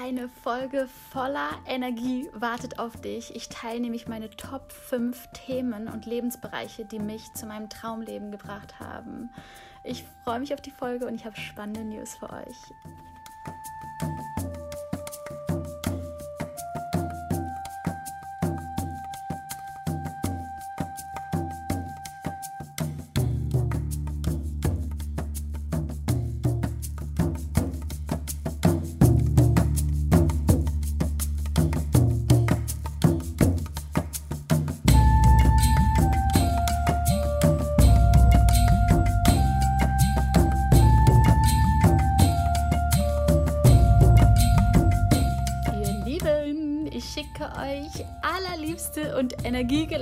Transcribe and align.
Eine 0.00 0.28
Folge 0.28 0.86
voller 1.10 1.50
Energie 1.66 2.30
wartet 2.32 2.78
auf 2.78 3.00
dich. 3.00 3.34
Ich 3.34 3.48
teile 3.48 3.80
nämlich 3.80 4.06
meine 4.06 4.30
Top 4.30 4.70
5 4.70 5.28
Themen 5.32 5.88
und 5.88 6.06
Lebensbereiche, 6.06 6.84
die 6.84 7.00
mich 7.00 7.32
zu 7.32 7.46
meinem 7.46 7.68
Traumleben 7.68 8.30
gebracht 8.30 8.78
haben. 8.78 9.30
Ich 9.82 10.04
freue 10.22 10.38
mich 10.38 10.54
auf 10.54 10.60
die 10.60 10.70
Folge 10.70 11.06
und 11.06 11.16
ich 11.16 11.24
habe 11.24 11.34
spannende 11.36 11.84
News 11.84 12.14
für 12.14 12.30
euch. 12.30 12.56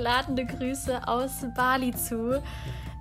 Energiegeladene 0.07 0.45
Grüße 0.45 1.07
aus 1.07 1.45
Bali 1.55 1.93
zu. 1.93 2.41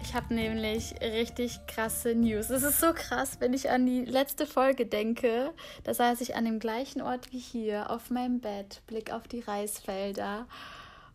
Ich 0.03 0.15
habe 0.15 0.35
nämlich 0.35 0.95
richtig 1.01 1.61
krasse 1.69 2.15
News. 2.15 2.51
Es 2.51 2.65
ist 2.65 2.81
so 2.81 2.93
krass, 2.93 3.37
wenn 3.39 3.55
ich 3.55 3.71
an 3.71 3.87
die 3.87 4.05
letzte 4.05 4.45
Folge 4.47 4.87
denke. 4.87 5.53
Da 5.85 5.95
saß 5.95 6.21
ich 6.21 6.35
an 6.35 6.45
dem 6.45 6.59
gleichen 6.59 7.03
Ort 7.03 7.33
wie 7.33 7.39
hier, 7.39 7.91
auf 7.91 8.11
meinem 8.11 8.41
Bett, 8.41 8.83
Blick 8.89 9.13
auf 9.13 9.29
die 9.29 9.41
Reisfelder 9.41 10.47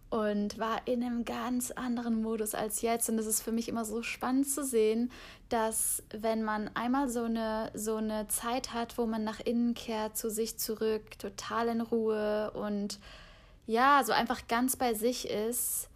und 0.10 0.58
war 0.60 0.82
in 0.86 1.04
einem 1.04 1.26
ganz 1.26 1.72
anderen 1.72 2.22
Modus 2.22 2.56
als 2.56 2.82
jetzt. 2.82 3.10
Und 3.10 3.20
es 3.20 3.26
ist 3.26 3.42
für 3.42 3.52
mich 3.52 3.68
immer 3.68 3.84
so 3.84 4.02
spannend 4.02 4.50
zu 4.50 4.64
sehen, 4.64 5.12
dass 5.50 6.04
wenn 6.12 6.44
man 6.44 6.70
einmal 6.74 7.10
so 7.10 7.24
eine, 7.24 7.70
so 7.74 7.98
eine 7.98 8.30
Zeit 8.30 8.74
hat, 8.74 8.98
wo 8.98 9.06
man 9.06 9.26
nach 9.26 9.42
innen 9.42 9.74
kehrt, 9.74 10.18
zu 10.18 10.30
sich 10.30 10.58
zurück, 10.58 11.18
total 11.20 11.68
in 11.68 11.82
Ruhe 11.82 12.52
und 12.52 13.00
ja, 13.68 14.04
so 14.04 14.12
einfach 14.12 14.48
ganz 14.48 14.76
bei 14.76 14.94
sich 14.94 15.30
ist, 15.30 15.90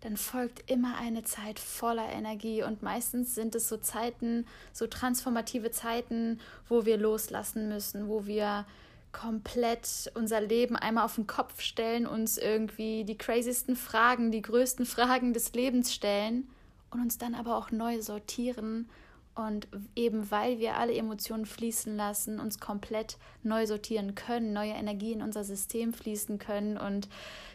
dann 0.00 0.16
folgt 0.16 0.68
immer 0.70 0.96
eine 0.96 1.22
Zeit 1.22 1.60
voller 1.60 2.08
Energie. 2.10 2.62
Und 2.62 2.82
meistens 2.82 3.34
sind 3.34 3.54
es 3.54 3.68
so 3.68 3.76
Zeiten, 3.76 4.46
so 4.72 4.86
transformative 4.86 5.70
Zeiten, 5.70 6.40
wo 6.68 6.84
wir 6.84 6.96
loslassen 6.96 7.68
müssen, 7.68 8.08
wo 8.08 8.26
wir 8.26 8.66
komplett 9.12 10.10
unser 10.14 10.40
Leben 10.40 10.74
einmal 10.74 11.04
auf 11.04 11.14
den 11.14 11.26
Kopf 11.26 11.60
stellen, 11.60 12.06
uns 12.06 12.38
irgendwie 12.38 13.04
die 13.04 13.18
craziesten 13.18 13.76
Fragen, 13.76 14.32
die 14.32 14.42
größten 14.42 14.86
Fragen 14.86 15.34
des 15.34 15.52
Lebens 15.52 15.92
stellen 15.94 16.48
und 16.90 17.00
uns 17.00 17.18
dann 17.18 17.34
aber 17.34 17.56
auch 17.56 17.70
neu 17.70 18.00
sortieren 18.02 18.88
und 19.34 19.66
eben 19.96 20.30
weil 20.30 20.58
wir 20.58 20.76
alle 20.76 20.94
Emotionen 20.94 21.46
fließen 21.46 21.96
lassen, 21.96 22.38
uns 22.38 22.60
komplett 22.60 23.16
neu 23.42 23.66
sortieren 23.66 24.14
können, 24.14 24.52
neue 24.52 24.72
Energie 24.72 25.12
in 25.12 25.22
unser 25.22 25.42
System 25.42 25.94
fließen 25.94 26.38
können. 26.38 26.76
Und 26.76 27.08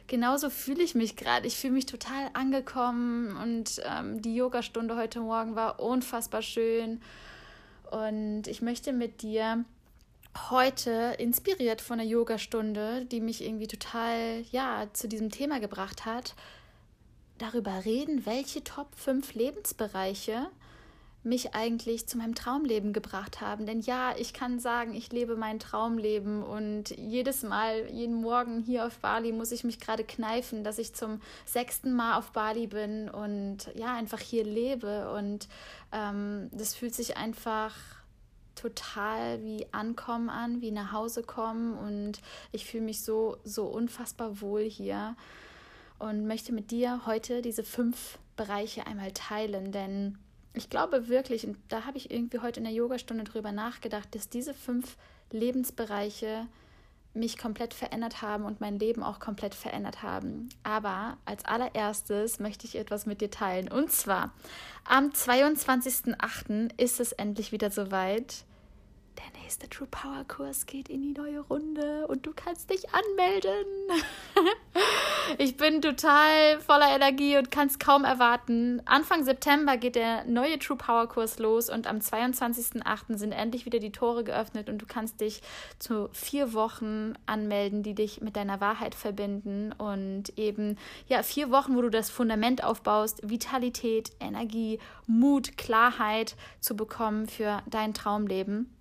genauso 0.08 0.50
fühle 0.50 0.82
ich 0.82 0.96
mich 0.96 1.16
gerade. 1.16 1.46
Ich 1.46 1.58
fühle 1.58 1.74
mich 1.74 1.86
total 1.86 2.30
angekommen 2.34 3.38
und 3.38 3.82
ähm, 3.86 4.22
die 4.22 4.36
Yogastunde 4.36 4.96
heute 4.96 5.20
Morgen 5.20 5.56
war 5.56 5.80
unfassbar 5.80 6.42
schön. 6.42 7.00
Und 7.92 8.48
ich 8.48 8.62
möchte 8.62 8.92
mit 8.92 9.22
dir 9.22 9.64
heute, 10.50 11.16
inspiriert 11.20 11.82
von 11.82 12.00
der 12.00 12.08
Yogastunde, 12.08 13.06
die 13.06 13.22
mich 13.22 13.44
irgendwie 13.44 13.68
total 13.68 14.44
ja, 14.52 14.88
zu 14.94 15.08
diesem 15.08 15.30
Thema 15.30 15.60
gebracht 15.60 16.06
hat, 16.06 16.34
darüber 17.38 17.86
reden, 17.86 18.26
welche 18.26 18.64
Top 18.64 18.96
5 18.96 19.36
Lebensbereiche 19.36 20.48
mich 21.28 21.54
eigentlich 21.54 22.08
zu 22.08 22.18
meinem 22.18 22.36
Traumleben 22.36 22.94
gebracht 22.94 23.42
haben. 23.42 23.66
Denn 23.66 23.82
ja, 23.82 24.16
ich 24.18 24.34
kann 24.34 24.60
sagen, 24.60 24.94
ich 24.94 25.12
lebe 25.12 25.36
mein 25.36 25.60
Traumleben 25.60 26.44
und 26.44 26.90
jedes 26.98 27.44
Mal, 27.44 27.90
jeden 27.92 28.22
Morgen 28.22 28.62
hier 28.62 28.86
auf 28.86 28.98
Bali 29.00 29.32
muss 29.32 29.52
ich 29.52 29.64
mich 29.64 29.80
gerade 29.80 30.04
kneifen, 30.04 30.64
dass 30.64 30.78
ich 30.78 30.94
zum 30.94 31.22
sechsten 31.46 31.94
Mal 31.94 32.18
auf 32.18 32.32
Bali 32.32 32.68
bin 32.68 33.10
und 33.10 33.70
ja, 33.76 33.94
einfach 33.94 34.20
hier 34.20 34.44
lebe. 34.44 35.12
Und 35.12 35.48
ähm, 35.92 36.50
das 36.52 36.74
fühlt 36.76 36.96
sich 36.96 37.18
einfach 37.18 37.76
total 38.56 39.44
wie 39.44 39.68
Ankommen 39.72 40.30
an, 40.30 40.62
wie 40.62 40.72
nach 40.72 40.92
Hause 40.92 41.22
kommen 41.22 41.78
und 41.78 42.20
ich 42.52 42.66
fühle 42.66 42.84
mich 42.84 43.02
so, 43.02 43.38
so 43.44 43.68
unfassbar 43.68 44.42
wohl 44.42 44.64
hier 44.64 45.16
und 46.00 46.28
möchte 46.28 46.54
mit 46.54 46.72
dir 46.72 47.02
heute 47.06 47.42
diese 47.42 47.64
fünf 47.64 48.18
Bereiche 48.36 48.86
einmal 48.86 49.12
teilen, 49.12 49.72
denn 49.72 50.18
ich 50.58 50.70
glaube 50.70 51.08
wirklich, 51.08 51.46
und 51.46 51.58
da 51.70 51.86
habe 51.86 51.98
ich 51.98 52.12
irgendwie 52.12 52.40
heute 52.40 52.60
in 52.60 52.66
der 52.66 52.74
Yogastunde 52.74 53.24
drüber 53.24 53.52
nachgedacht, 53.52 54.14
dass 54.16 54.30
diese 54.30 54.54
fünf 54.54 54.98
Lebensbereiche 55.32 56.48
mich 57.14 57.38
komplett 57.38 57.74
verändert 57.74 58.22
haben 58.22 58.46
und 58.46 58.62
mein 58.62 58.80
Leben 58.80 59.04
auch 59.04 59.20
komplett 59.20 59.56
verändert 59.56 60.04
haben. 60.04 60.50
Aber 60.64 61.18
als 61.26 61.44
allererstes 61.46 62.40
möchte 62.40 62.66
ich 62.66 62.76
etwas 62.76 63.06
mit 63.06 63.22
dir 63.22 63.32
teilen. 63.32 63.70
Und 63.70 63.92
zwar 63.92 64.34
am 64.86 65.10
22.08. 65.10 66.72
ist 66.78 67.00
es 67.00 67.12
endlich 67.12 67.52
wieder 67.52 67.72
soweit. 67.72 68.46
Der 69.18 69.42
nächste 69.42 69.68
True 69.70 69.88
Power 69.90 70.26
Kurs 70.28 70.66
geht 70.66 70.90
in 70.90 71.02
die 71.02 71.14
neue 71.14 71.40
Runde 71.40 72.06
und 72.08 72.26
du 72.26 72.34
kannst 72.36 72.70
dich 72.70 72.84
anmelden. 72.94 73.66
ich 75.40 75.58
bin 75.58 75.82
total 75.82 76.60
voller 76.60 76.94
Energie 76.96 77.38
und 77.38 77.50
kann 77.50 77.68
es 77.68 77.80
kaum 77.80 78.04
erwarten. 78.04 78.82
Anfang 78.86 79.24
September 79.24 79.78
geht 79.78 79.96
der 79.96 80.26
neue 80.26 80.60
True 80.60 80.78
Power 80.78 81.08
Kurs 81.08 81.40
los 81.40 81.70
und 81.70 81.88
am 81.88 81.98
22.08. 81.98 83.18
sind 83.18 83.32
endlich 83.32 83.66
wieder 83.66 83.80
die 83.80 83.92
Tore 83.92 84.24
geöffnet 84.24 84.70
und 84.70 84.82
du 84.82 84.86
kannst 84.86 85.20
dich 85.20 85.42
zu 85.80 86.10
vier 86.12 86.54
Wochen 86.54 87.14
anmelden, 87.26 87.82
die 87.82 87.96
dich 87.96 88.22
mit 88.22 88.36
deiner 88.36 88.62
Wahrheit 88.62 88.94
verbinden 88.94 89.72
und 89.72 90.38
eben 90.38 90.78
ja 91.08 91.24
vier 91.24 91.50
Wochen, 91.50 91.76
wo 91.76 91.82
du 91.82 91.90
das 91.90 92.12
Fundament 92.12 92.64
aufbaust, 92.64 93.28
Vitalität, 93.28 94.12
Energie, 94.20 94.80
Mut, 95.08 95.58
Klarheit 95.58 96.36
zu 96.60 96.76
bekommen 96.76 97.28
für 97.28 97.64
dein 97.66 97.96
Traumleben. 97.96 98.77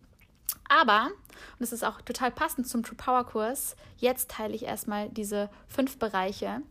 Aber, 0.69 1.07
und 1.07 1.61
das 1.61 1.73
ist 1.73 1.85
auch 1.85 2.01
total 2.01 2.31
passend 2.31 2.67
zum 2.69 2.83
True 2.83 2.97
Power 2.97 3.25
Kurs, 3.25 3.77
jetzt 3.99 4.31
teile 4.31 4.55
ich 4.55 4.65
erstmal 4.65 5.09
diese 5.11 5.49
fünf 5.69 5.99
Bereiche, 5.99 6.63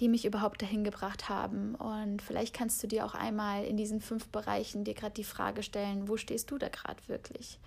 die 0.00 0.08
mich 0.08 0.24
überhaupt 0.24 0.62
dahin 0.62 0.84
gebracht 0.84 1.28
haben. 1.28 1.74
Und 1.74 2.22
vielleicht 2.22 2.54
kannst 2.54 2.82
du 2.82 2.86
dir 2.86 3.04
auch 3.04 3.14
einmal 3.14 3.64
in 3.64 3.76
diesen 3.76 4.00
fünf 4.00 4.28
Bereichen 4.28 4.84
dir 4.84 4.94
gerade 4.94 5.14
die 5.14 5.24
Frage 5.24 5.62
stellen, 5.62 6.08
wo 6.08 6.16
stehst 6.16 6.50
du 6.50 6.58
da 6.58 6.68
gerade 6.68 7.00
wirklich? 7.06 7.58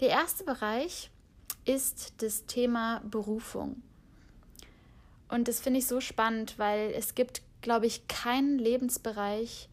Der 0.00 0.08
erste 0.08 0.44
Bereich 0.44 1.10
ist 1.64 2.14
das 2.22 2.46
Thema 2.46 3.02
Berufung. 3.04 3.82
Und 5.28 5.48
das 5.48 5.60
finde 5.60 5.78
ich 5.80 5.86
so 5.86 6.00
spannend, 6.00 6.58
weil 6.58 6.90
es 6.90 7.14
gibt, 7.14 7.42
glaube 7.62 7.86
ich, 7.86 8.06
keinen 8.08 8.58
Lebensbereich, 8.58 9.68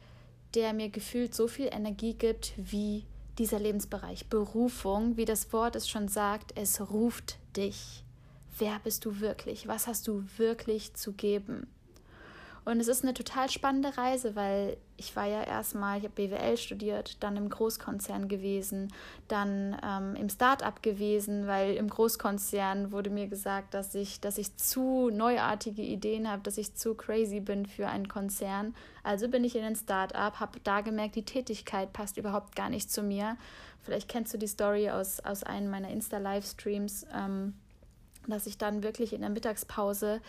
der 0.55 0.73
mir 0.73 0.89
gefühlt 0.89 1.35
so 1.35 1.47
viel 1.47 1.69
Energie 1.71 2.13
gibt 2.13 2.53
wie 2.57 3.05
dieser 3.39 3.59
Lebensbereich. 3.59 4.27
Berufung, 4.27 5.17
wie 5.17 5.25
das 5.25 5.51
Wort 5.53 5.75
es 5.75 5.89
schon 5.89 6.07
sagt, 6.07 6.51
es 6.55 6.91
ruft 6.91 7.39
dich. 7.55 8.03
Wer 8.57 8.79
bist 8.83 9.05
du 9.05 9.19
wirklich? 9.21 9.67
Was 9.67 9.87
hast 9.87 10.07
du 10.07 10.23
wirklich 10.37 10.93
zu 10.93 11.13
geben? 11.13 11.67
Und 12.65 12.79
es 12.79 12.87
ist 12.87 13.03
eine 13.03 13.13
total 13.13 13.49
spannende 13.49 13.97
Reise, 13.97 14.35
weil 14.35 14.77
ich 14.97 15.15
war 15.15 15.25
ja 15.25 15.43
erstmal, 15.43 15.97
ich 15.97 16.03
habe 16.03 16.13
BWL 16.15 16.57
studiert, 16.57 17.17
dann 17.23 17.37
im 17.37 17.49
Großkonzern 17.49 18.27
gewesen, 18.27 18.93
dann 19.27 19.77
ähm, 19.83 20.15
im 20.15 20.29
Start-up 20.29 20.83
gewesen, 20.83 21.47
weil 21.47 21.75
im 21.75 21.89
Großkonzern 21.89 22.91
wurde 22.91 23.09
mir 23.09 23.27
gesagt, 23.27 23.73
dass 23.73 23.95
ich, 23.95 24.19
dass 24.19 24.37
ich 24.37 24.57
zu 24.57 25.09
neuartige 25.09 25.81
Ideen 25.81 26.29
habe, 26.29 26.43
dass 26.43 26.57
ich 26.57 26.75
zu 26.75 26.95
crazy 26.95 27.39
bin 27.39 27.65
für 27.65 27.87
einen 27.87 28.07
Konzern. 28.07 28.75
Also 29.03 29.29
bin 29.29 29.43
ich 29.43 29.55
in 29.55 29.63
ein 29.63 29.75
Start-up, 29.75 30.39
habe 30.39 30.59
da 30.63 30.81
gemerkt, 30.81 31.15
die 31.15 31.25
Tätigkeit 31.25 31.93
passt 31.93 32.17
überhaupt 32.17 32.55
gar 32.55 32.69
nicht 32.69 32.91
zu 32.91 33.01
mir. 33.01 33.37
Vielleicht 33.81 34.09
kennst 34.09 34.33
du 34.33 34.37
die 34.37 34.47
Story 34.47 34.89
aus, 34.89 35.21
aus 35.21 35.43
einem 35.43 35.71
meiner 35.71 35.89
Insta-Livestreams, 35.89 37.05
ähm, 37.15 37.53
dass 38.27 38.45
ich 38.45 38.57
dann 38.57 38.83
wirklich 38.83 39.13
in 39.13 39.21
der 39.21 39.29
Mittagspause 39.29 40.21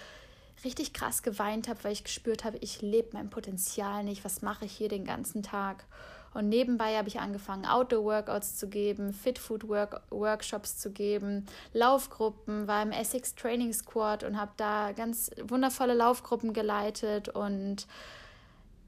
richtig 0.65 0.93
krass 0.93 1.23
geweint 1.23 1.69
habe, 1.69 1.83
weil 1.85 1.93
ich 1.93 2.05
gespürt 2.05 2.45
habe, 2.45 2.59
ich 2.59 2.83
lebe 2.83 3.11
mein 3.13 3.31
Potenzial 3.31 4.05
nicht. 4.05 4.25
Was 4.25 4.43
mache 4.43 4.65
ich 4.65 4.73
hier 4.73 4.89
den 4.89 5.05
ganzen 5.05 5.43
Tag? 5.43 5.85
Und 6.33 6.49
nebenbei 6.49 6.97
habe 6.97 7.09
ich 7.09 7.19
angefangen, 7.19 7.67
Outdoor-Workouts 7.67 8.57
zu 8.57 8.69
geben, 8.69 9.13
Fit-Food-Workshops 9.13 10.79
zu 10.79 10.93
geben, 10.93 11.47
Laufgruppen, 11.73 12.69
war 12.69 12.83
im 12.83 12.93
Essex 12.93 13.35
Training 13.35 13.73
Squad 13.73 14.23
und 14.23 14.39
habe 14.39 14.53
da 14.57 14.93
ganz 14.93 15.31
wundervolle 15.43 15.95
Laufgruppen 15.95 16.53
geleitet 16.53 17.29
und 17.29 17.89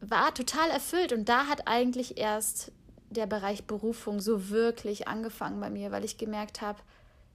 war 0.01 0.33
total 0.35 0.71
erfüllt. 0.71 1.13
Und 1.13 1.29
da 1.29 1.47
hat 1.47 1.67
eigentlich 1.67 2.17
erst 2.17 2.71
der 3.11 3.27
Bereich 3.27 3.65
Berufung 3.65 4.21
so 4.21 4.49
wirklich 4.51 5.09
angefangen 5.09 5.61
bei 5.61 5.69
mir, 5.69 5.91
weil 5.91 6.05
ich 6.05 6.19
gemerkt 6.19 6.61
habe, 6.61 6.79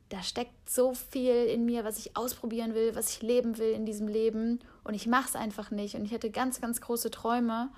da 0.10 0.24
steckt 0.24 0.70
so 0.70 0.94
viel 0.94 1.46
in 1.46 1.66
mir, 1.66 1.84
was 1.84 1.98
ich 2.00 2.16
ausprobieren 2.16 2.74
will, 2.74 2.96
was 2.96 3.12
ich 3.12 3.22
leben 3.22 3.58
will 3.58 3.72
in 3.72 3.86
diesem 3.86 4.08
Leben 4.08 4.60
und 4.84 4.94
ich 4.94 5.08
mache 5.08 5.28
es 5.30 5.36
einfach 5.36 5.72
nicht. 5.72 5.96
Und 5.96 6.06
ich 6.06 6.14
hatte 6.14 6.32
ganz, 6.32 6.62
ganz 6.62 6.80
große 6.82 7.12
Träume. 7.12 7.70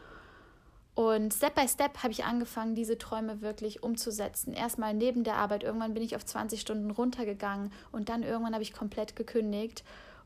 Und 0.94 1.34
Step 1.34 1.56
by 1.56 1.68
Step 1.68 2.04
habe 2.04 2.12
ich 2.12 2.26
angefangen, 2.26 2.76
diese 2.76 2.98
Träume 2.98 3.42
wirklich 3.42 3.84
umzusetzen. 3.84 4.54
Erstmal 4.54 4.94
neben 4.94 5.24
der 5.24 5.36
Arbeit, 5.36 5.64
irgendwann 5.64 5.94
bin 5.94 6.04
ich 6.04 6.16
auf 6.16 6.26
20 6.26 6.60
Stunden 6.60 6.92
runtergegangen 6.92 7.72
und 7.92 8.10
dann 8.10 8.22
irgendwann 8.22 8.54
habe 8.54 8.64
ich 8.64 8.74
komplett 8.74 9.16
gekündigt 9.16 9.84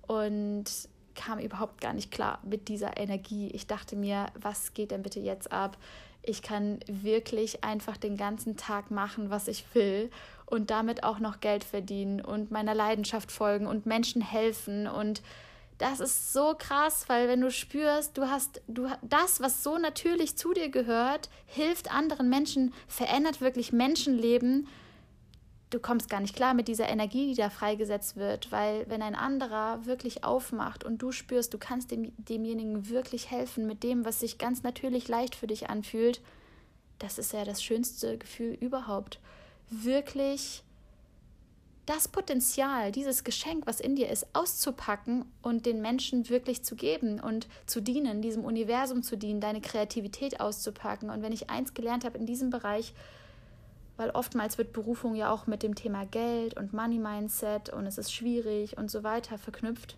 und 0.08 0.66
kam 1.16 1.40
überhaupt 1.40 1.80
gar 1.80 1.94
nicht 1.94 2.12
klar 2.12 2.40
mit 2.44 2.68
dieser 2.68 2.98
Energie. 2.98 3.50
Ich 3.50 3.68
dachte 3.68 3.96
mir, 3.96 4.26
was 4.40 4.74
geht 4.74 4.92
denn 4.92 5.04
bitte 5.04 5.20
jetzt 5.20 5.52
ab? 5.52 5.78
Ich 6.24 6.42
kann 6.42 6.80
wirklich 6.88 7.64
einfach 7.64 7.98
den 7.98 8.18
ganzen 8.18 8.58
Tag 8.58 8.92
machen, 8.92 9.30
was 9.30 9.48
ich 9.48 9.64
will 9.76 10.10
und 10.46 10.72
damit 10.72 11.04
auch 11.04 11.20
noch 11.20 11.40
Geld 11.40 11.64
verdienen 11.64 12.22
und 12.22 12.52
meiner 12.52 12.76
Leidenschaft 12.76 13.32
folgen 13.32 13.68
und 13.68 13.86
Menschen 13.86 14.22
helfen 14.22 14.88
und 14.88 15.22
das 15.78 16.00
ist 16.00 16.34
so 16.34 16.56
krass, 16.58 17.06
weil 17.08 17.28
wenn 17.28 17.42
du 17.42 17.52
spürst, 17.52 18.18
du 18.18 18.30
hast 18.30 18.62
du 18.68 18.88
das, 19.02 19.42
was 19.42 19.64
so 19.64 19.78
natürlich 19.78 20.38
zu 20.38 20.54
dir 20.54 20.70
gehört, 20.70 21.30
hilft 21.46 21.94
anderen 21.94 22.30
Menschen, 22.30 22.74
verändert 22.88 23.42
wirklich 23.42 23.74
Menschenleben. 23.74 24.68
Du 25.72 25.80
kommst 25.80 26.10
gar 26.10 26.20
nicht 26.20 26.36
klar 26.36 26.54
mit 26.54 26.68
dieser 26.68 26.88
Energie, 26.88 27.28
die 27.28 27.36
da 27.36 27.50
freigesetzt 27.50 28.16
wird, 28.16 28.52
weil 28.52 28.86
wenn 28.88 29.02
ein 29.02 29.16
anderer 29.16 29.86
wirklich 29.86 30.24
aufmacht 30.24 30.84
und 30.84 31.00
du 31.02 31.12
spürst, 31.12 31.54
du 31.54 31.58
kannst 31.58 31.90
dem, 31.90 32.14
demjenigen 32.18 32.90
wirklich 32.90 33.32
helfen 33.32 33.66
mit 33.66 33.82
dem, 33.82 34.06
was 34.06 34.20
sich 34.20 34.38
ganz 34.38 34.62
natürlich 34.62 35.08
leicht 35.08 35.36
für 35.36 35.48
dich 35.48 35.70
anfühlt, 35.70 36.22
das 37.00 37.18
ist 37.18 37.34
ja 37.34 37.44
das 37.44 37.64
schönste 37.64 38.18
Gefühl 38.20 38.54
überhaupt. 38.54 39.20
Wirklich 39.82 40.64
das 41.86 42.08
Potenzial, 42.08 42.92
dieses 42.92 43.24
Geschenk, 43.24 43.66
was 43.66 43.80
in 43.80 43.96
dir 43.96 44.10
ist, 44.10 44.28
auszupacken 44.34 45.26
und 45.42 45.66
den 45.66 45.82
Menschen 45.82 46.30
wirklich 46.30 46.64
zu 46.64 46.76
geben 46.76 47.20
und 47.20 47.48
zu 47.66 47.82
dienen, 47.82 48.22
diesem 48.22 48.46
Universum 48.46 49.04
zu 49.04 49.18
dienen, 49.18 49.42
deine 49.42 49.62
Kreativität 49.62 50.40
auszupacken. 50.40 51.10
Und 51.10 51.22
wenn 51.22 51.34
ich 51.34 51.50
eins 51.50 51.74
gelernt 51.74 52.06
habe 52.06 52.18
in 52.18 52.26
diesem 52.26 52.52
Bereich, 52.52 52.94
weil 53.98 54.12
oftmals 54.12 54.58
wird 54.58 54.74
Berufung 54.74 55.16
ja 55.16 55.32
auch 55.32 55.46
mit 55.46 55.62
dem 55.64 55.76
Thema 55.76 56.06
Geld 56.06 56.56
und 56.56 56.74
Money 56.74 57.00
Mindset 57.00 57.70
und 57.70 57.86
es 57.86 57.98
ist 57.98 58.14
schwierig 58.14 58.78
und 58.78 58.90
so 58.90 59.04
weiter 59.04 59.38
verknüpft. 59.38 59.98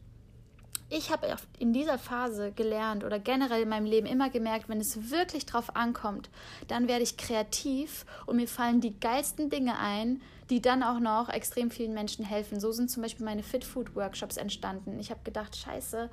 Ich 0.90 1.12
habe 1.12 1.36
in 1.58 1.74
dieser 1.74 1.98
Phase 1.98 2.52
gelernt 2.52 3.04
oder 3.04 3.18
generell 3.18 3.64
in 3.64 3.70
meinem 3.70 3.88
Leben 3.88 4.06
immer 4.06 4.30
gemerkt, 4.30 4.70
wenn 4.70 4.80
es 4.80 5.10
wirklich 5.10 5.48
drauf 5.48 5.76
ankommt, 5.76 6.30
dann 6.68 6.88
werde 6.88 7.04
ich 7.04 7.18
kreativ 7.18 8.06
und 8.28 8.36
mir 8.36 8.48
fallen 8.48 8.82
die 8.82 9.00
geilsten 9.00 9.50
Dinge 9.50 9.80
ein, 9.80 10.22
die 10.52 10.62
dann 10.62 10.84
auch 10.84 11.00
noch 11.00 11.30
extrem 11.30 11.72
vielen 11.72 11.96
Menschen 11.96 12.24
helfen. 12.24 12.60
So 12.60 12.72
sind 12.72 12.92
zum 12.92 13.02
Beispiel 13.02 13.26
meine 13.26 13.42
Fit 13.42 13.64
Food 13.64 13.96
Workshops 13.96 14.38
entstanden. 14.38 15.00
Ich 15.00 15.10
habe 15.10 15.22
gedacht, 15.24 15.56
scheiße, 15.56 16.08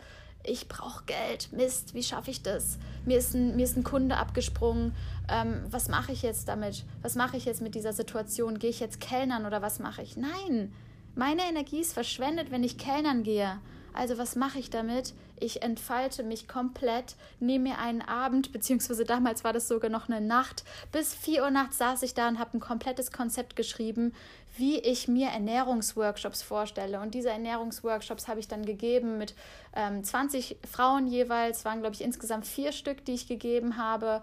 ich 0.44 0.68
brauche 0.68 1.04
Geld, 1.04 1.52
Mist, 1.52 1.92
wie 1.92 2.02
schaffe 2.02 2.30
ich 2.30 2.42
das? 2.42 2.78
Mir 3.04 3.18
ist 3.18 3.34
ein, 3.34 3.56
mir 3.56 3.64
ist 3.64 3.76
ein 3.76 3.84
Kunde 3.84 4.16
abgesprungen, 4.16 4.94
ähm, 5.28 5.64
was 5.70 5.88
mache 5.88 6.12
ich 6.12 6.22
jetzt 6.22 6.48
damit? 6.48 6.84
Was 7.02 7.14
mache 7.14 7.36
ich 7.36 7.44
jetzt 7.44 7.60
mit 7.60 7.74
dieser 7.74 7.92
Situation? 7.92 8.58
Gehe 8.58 8.70
ich 8.70 8.80
jetzt 8.80 9.00
Kellnern 9.00 9.44
oder 9.44 9.60
was 9.60 9.78
mache 9.78 10.00
ich? 10.02 10.16
Nein, 10.16 10.72
meine 11.14 11.42
Energie 11.42 11.80
ist 11.80 11.92
verschwendet, 11.92 12.50
wenn 12.50 12.64
ich 12.64 12.78
Kellnern 12.78 13.22
gehe. 13.22 13.60
Also 13.94 14.18
was 14.18 14.36
mache 14.36 14.58
ich 14.58 14.70
damit? 14.70 15.14
Ich 15.38 15.62
entfalte 15.62 16.22
mich 16.22 16.48
komplett, 16.48 17.16
nehme 17.40 17.70
mir 17.70 17.78
einen 17.78 18.02
Abend, 18.02 18.52
beziehungsweise 18.52 19.04
damals 19.04 19.44
war 19.44 19.52
das 19.52 19.68
sogar 19.68 19.90
noch 19.90 20.08
eine 20.08 20.20
Nacht. 20.20 20.64
Bis 20.92 21.14
4 21.14 21.42
Uhr 21.42 21.50
nachts 21.50 21.78
saß 21.78 22.02
ich 22.02 22.14
da 22.14 22.28
und 22.28 22.38
habe 22.38 22.56
ein 22.56 22.60
komplettes 22.60 23.10
Konzept 23.12 23.56
geschrieben, 23.56 24.14
wie 24.56 24.78
ich 24.78 25.08
mir 25.08 25.28
Ernährungsworkshops 25.28 26.42
vorstelle. 26.42 27.00
Und 27.00 27.14
diese 27.14 27.30
Ernährungsworkshops 27.30 28.28
habe 28.28 28.40
ich 28.40 28.48
dann 28.48 28.64
gegeben 28.64 29.18
mit 29.18 29.34
ähm, 29.74 30.04
20 30.04 30.56
Frauen 30.70 31.06
jeweils, 31.06 31.64
waren 31.64 31.80
glaube 31.80 31.94
ich 31.94 32.02
insgesamt 32.02 32.46
vier 32.46 32.72
Stück, 32.72 33.04
die 33.04 33.14
ich 33.14 33.26
gegeben 33.26 33.76
habe 33.76 34.22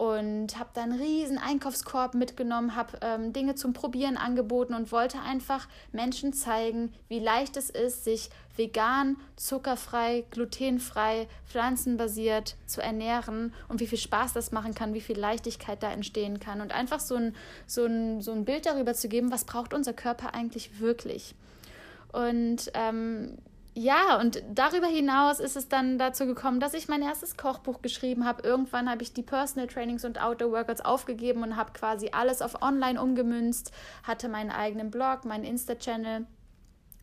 und 0.00 0.58
habe 0.58 0.70
dann 0.72 0.92
einen 0.92 1.02
riesen 1.02 1.36
Einkaufskorb 1.36 2.14
mitgenommen, 2.14 2.74
habe 2.74 2.96
ähm, 3.02 3.34
Dinge 3.34 3.54
zum 3.54 3.74
Probieren 3.74 4.16
angeboten 4.16 4.72
und 4.72 4.92
wollte 4.92 5.20
einfach 5.20 5.68
Menschen 5.92 6.32
zeigen, 6.32 6.90
wie 7.08 7.18
leicht 7.18 7.58
es 7.58 7.68
ist, 7.68 8.04
sich 8.04 8.30
vegan, 8.56 9.18
zuckerfrei, 9.36 10.24
glutenfrei, 10.30 11.28
pflanzenbasiert 11.44 12.56
zu 12.64 12.80
ernähren 12.80 13.52
und 13.68 13.80
wie 13.80 13.86
viel 13.86 13.98
Spaß 13.98 14.32
das 14.32 14.52
machen 14.52 14.74
kann, 14.74 14.94
wie 14.94 15.02
viel 15.02 15.18
Leichtigkeit 15.18 15.82
da 15.82 15.92
entstehen 15.92 16.40
kann 16.40 16.62
und 16.62 16.72
einfach 16.72 17.00
so 17.00 17.16
ein, 17.16 17.36
so 17.66 17.84
ein, 17.84 18.22
so 18.22 18.32
ein 18.32 18.46
Bild 18.46 18.64
darüber 18.64 18.94
zu 18.94 19.06
geben, 19.10 19.30
was 19.30 19.44
braucht 19.44 19.74
unser 19.74 19.92
Körper 19.92 20.32
eigentlich 20.32 20.80
wirklich. 20.80 21.34
Und 22.10 22.72
ähm, 22.72 23.36
ja, 23.74 24.18
und 24.18 24.42
darüber 24.52 24.88
hinaus 24.88 25.38
ist 25.38 25.56
es 25.56 25.68
dann 25.68 25.96
dazu 25.96 26.26
gekommen, 26.26 26.60
dass 26.60 26.74
ich 26.74 26.88
mein 26.88 27.02
erstes 27.02 27.36
Kochbuch 27.36 27.82
geschrieben 27.82 28.24
habe. 28.24 28.42
Irgendwann 28.42 28.90
habe 28.90 29.02
ich 29.02 29.12
die 29.12 29.22
Personal 29.22 29.68
Trainings 29.68 30.04
und 30.04 30.20
Outdoor 30.20 30.52
Workouts 30.52 30.80
aufgegeben 30.80 31.42
und 31.42 31.56
habe 31.56 31.72
quasi 31.72 32.10
alles 32.12 32.42
auf 32.42 32.62
Online 32.62 33.00
umgemünzt, 33.00 33.72
hatte 34.02 34.28
meinen 34.28 34.50
eigenen 34.50 34.90
Blog, 34.90 35.24
meinen 35.24 35.44
Insta-Channel 35.44 36.26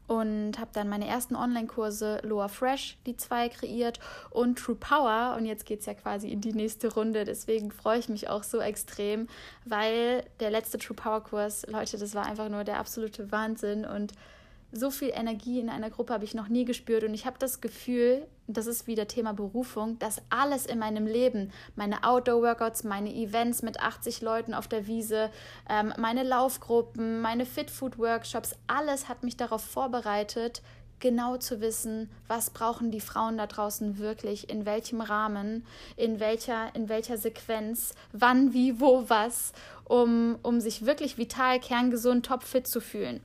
und 0.07 0.57
habe 0.57 0.71
dann 0.73 0.87
meine 0.87 1.07
ersten 1.07 1.35
Online-Kurse 1.35 2.19
Loa 2.23 2.47
Fresh, 2.47 2.97
die 3.05 3.17
zwei 3.17 3.49
kreiert 3.49 3.99
und 4.29 4.57
True 4.57 4.75
Power. 4.75 5.35
Und 5.37 5.45
jetzt 5.45 5.65
geht 5.65 5.81
es 5.81 5.85
ja 5.85 5.93
quasi 5.93 6.29
in 6.29 6.41
die 6.41 6.53
nächste 6.53 6.93
Runde. 6.93 7.25
Deswegen 7.25 7.71
freue 7.71 7.99
ich 7.99 8.07
mich 8.07 8.29
auch 8.29 8.43
so 8.43 8.59
extrem, 8.59 9.27
weil 9.65 10.23
der 10.39 10.49
letzte 10.49 10.77
True 10.77 10.95
Power-Kurs, 10.95 11.67
Leute, 11.67 11.97
das 11.97 12.15
war 12.15 12.25
einfach 12.25 12.49
nur 12.49 12.63
der 12.63 12.79
absolute 12.79 13.31
Wahnsinn 13.31 13.85
und 13.85 14.13
so 14.71 14.91
viel 14.91 15.11
Energie 15.13 15.59
in 15.59 15.69
einer 15.69 15.89
Gruppe 15.89 16.13
habe 16.13 16.25
ich 16.25 16.33
noch 16.33 16.49
nie 16.49 16.65
gespürt 16.65 17.03
und 17.03 17.13
ich 17.13 17.25
habe 17.25 17.37
das 17.39 17.61
Gefühl, 17.61 18.27
das 18.47 18.67
ist 18.67 18.87
wieder 18.87 19.07
Thema 19.07 19.33
Berufung, 19.33 19.97
dass 19.99 20.21
alles 20.29 20.65
in 20.65 20.79
meinem 20.79 21.05
Leben, 21.05 21.51
meine 21.75 22.03
Outdoor-Workouts, 22.03 22.83
meine 22.83 23.13
Events 23.13 23.61
mit 23.61 23.79
80 23.79 24.21
Leuten 24.21 24.53
auf 24.53 24.67
der 24.67 24.87
Wiese, 24.87 25.29
ähm, 25.69 25.93
meine 25.97 26.23
Laufgruppen, 26.23 27.21
meine 27.21 27.45
Fit-Food-Workshops, 27.45 28.55
alles 28.67 29.09
hat 29.09 29.23
mich 29.23 29.37
darauf 29.37 29.63
vorbereitet, 29.63 30.61
genau 30.99 31.37
zu 31.37 31.61
wissen, 31.61 32.09
was 32.27 32.49
brauchen 32.49 32.91
die 32.91 33.01
Frauen 33.01 33.37
da 33.37 33.47
draußen 33.47 33.97
wirklich, 33.99 34.49
in 34.49 34.65
welchem 34.65 35.01
Rahmen, 35.01 35.65
in 35.95 36.19
welcher, 36.19 36.73
in 36.75 36.89
welcher 36.89 37.17
Sequenz, 37.17 37.93
wann, 38.13 38.53
wie, 38.53 38.79
wo, 38.79 39.05
was, 39.07 39.53
um, 39.85 40.37
um 40.41 40.59
sich 40.59 40.85
wirklich 40.85 41.17
vital, 41.17 41.59
kerngesund, 41.59 42.25
topfit 42.25 42.67
zu 42.67 42.81
fühlen. 42.81 43.21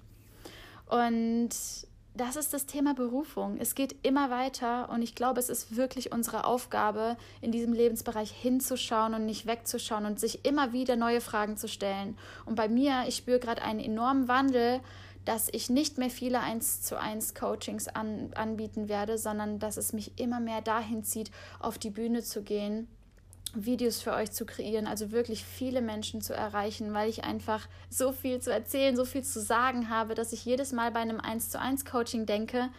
Und 0.87 1.51
das 2.15 2.37
ist 2.37 2.53
das 2.53 2.67
Thema 2.67 2.95
Berufung. 2.95 3.57
Es 3.59 3.75
geht 3.75 3.97
immer 4.03 4.29
weiter 4.29 4.91
und 4.91 5.01
ich 5.01 5.15
glaube, 5.15 5.41
es 5.41 5.49
ist 5.49 5.77
wirklich 5.77 6.12
unsere 6.12 6.45
Aufgabe, 6.45 7.17
in 7.41 7.53
diesem 7.53 7.73
Lebensbereich 7.73 8.31
hinzuschauen 8.31 9.15
und 9.15 9.25
nicht 9.25 9.47
wegzuschauen 9.47 10.05
und 10.05 10.21
sich 10.21 10.45
immer 10.45 10.73
wieder 10.73 10.97
neue 10.97 11.23
Fragen 11.23 11.57
zu 11.57 11.69
stellen. 11.69 12.19
Und 12.45 12.55
bei 12.55 12.69
mir, 12.69 13.05
ich 13.09 13.17
spüre 13.17 13.39
gerade 13.39 13.62
einen 13.62 13.81
enormen 13.81 14.29
Wandel, 14.29 14.81
dass 15.25 15.49
ich 15.53 15.71
nicht 15.71 15.99
mehr 15.99 16.11
viele 16.11 16.41
1 16.41 16.83
zu 16.83 17.01
1 17.01 17.35
Coachings 17.35 17.89
an, 17.89 18.31
anbieten 18.35 18.89
werde, 18.89 19.17
sondern 19.17 19.59
dass 19.59 19.77
es 19.77 19.93
mich 19.93 20.19
immer 20.19 20.41
mehr 20.41 20.61
dahin 20.61 21.05
zieht, 21.05 21.31
auf 21.61 21.79
die 21.79 21.91
Bühne 21.91 22.23
zu 22.23 22.43
gehen 22.43 22.89
Videos 23.54 24.00
für 24.00 24.14
euch 24.14 24.32
zu 24.32 24.47
kreieren, 24.47 24.87
also 24.87 25.12
wirklich 25.12 25.44
viele 25.44 25.82
Menschen 25.82 26.21
zu 26.21 26.35
erreichen, 26.35 26.94
weil 26.94 27.09
ich 27.09 27.25
einfach 27.25 27.68
so 27.90 28.12
viel 28.12 28.40
zu 28.40 28.52
erzählen, 28.52 28.97
so 28.97 29.04
viel 29.04 29.23
zu 29.23 29.40
sagen 29.40 29.88
habe, 29.88 30.14
dass 30.14 30.32
ich 30.32 30.44
jedes 30.44 30.73
Mal 30.73 30.90
bei 30.90 31.00
einem 31.00 31.21
1 31.21 31.50
zu 31.50 31.61
1 31.61 31.85
Coaching 31.85 32.26
denke, 32.26 32.71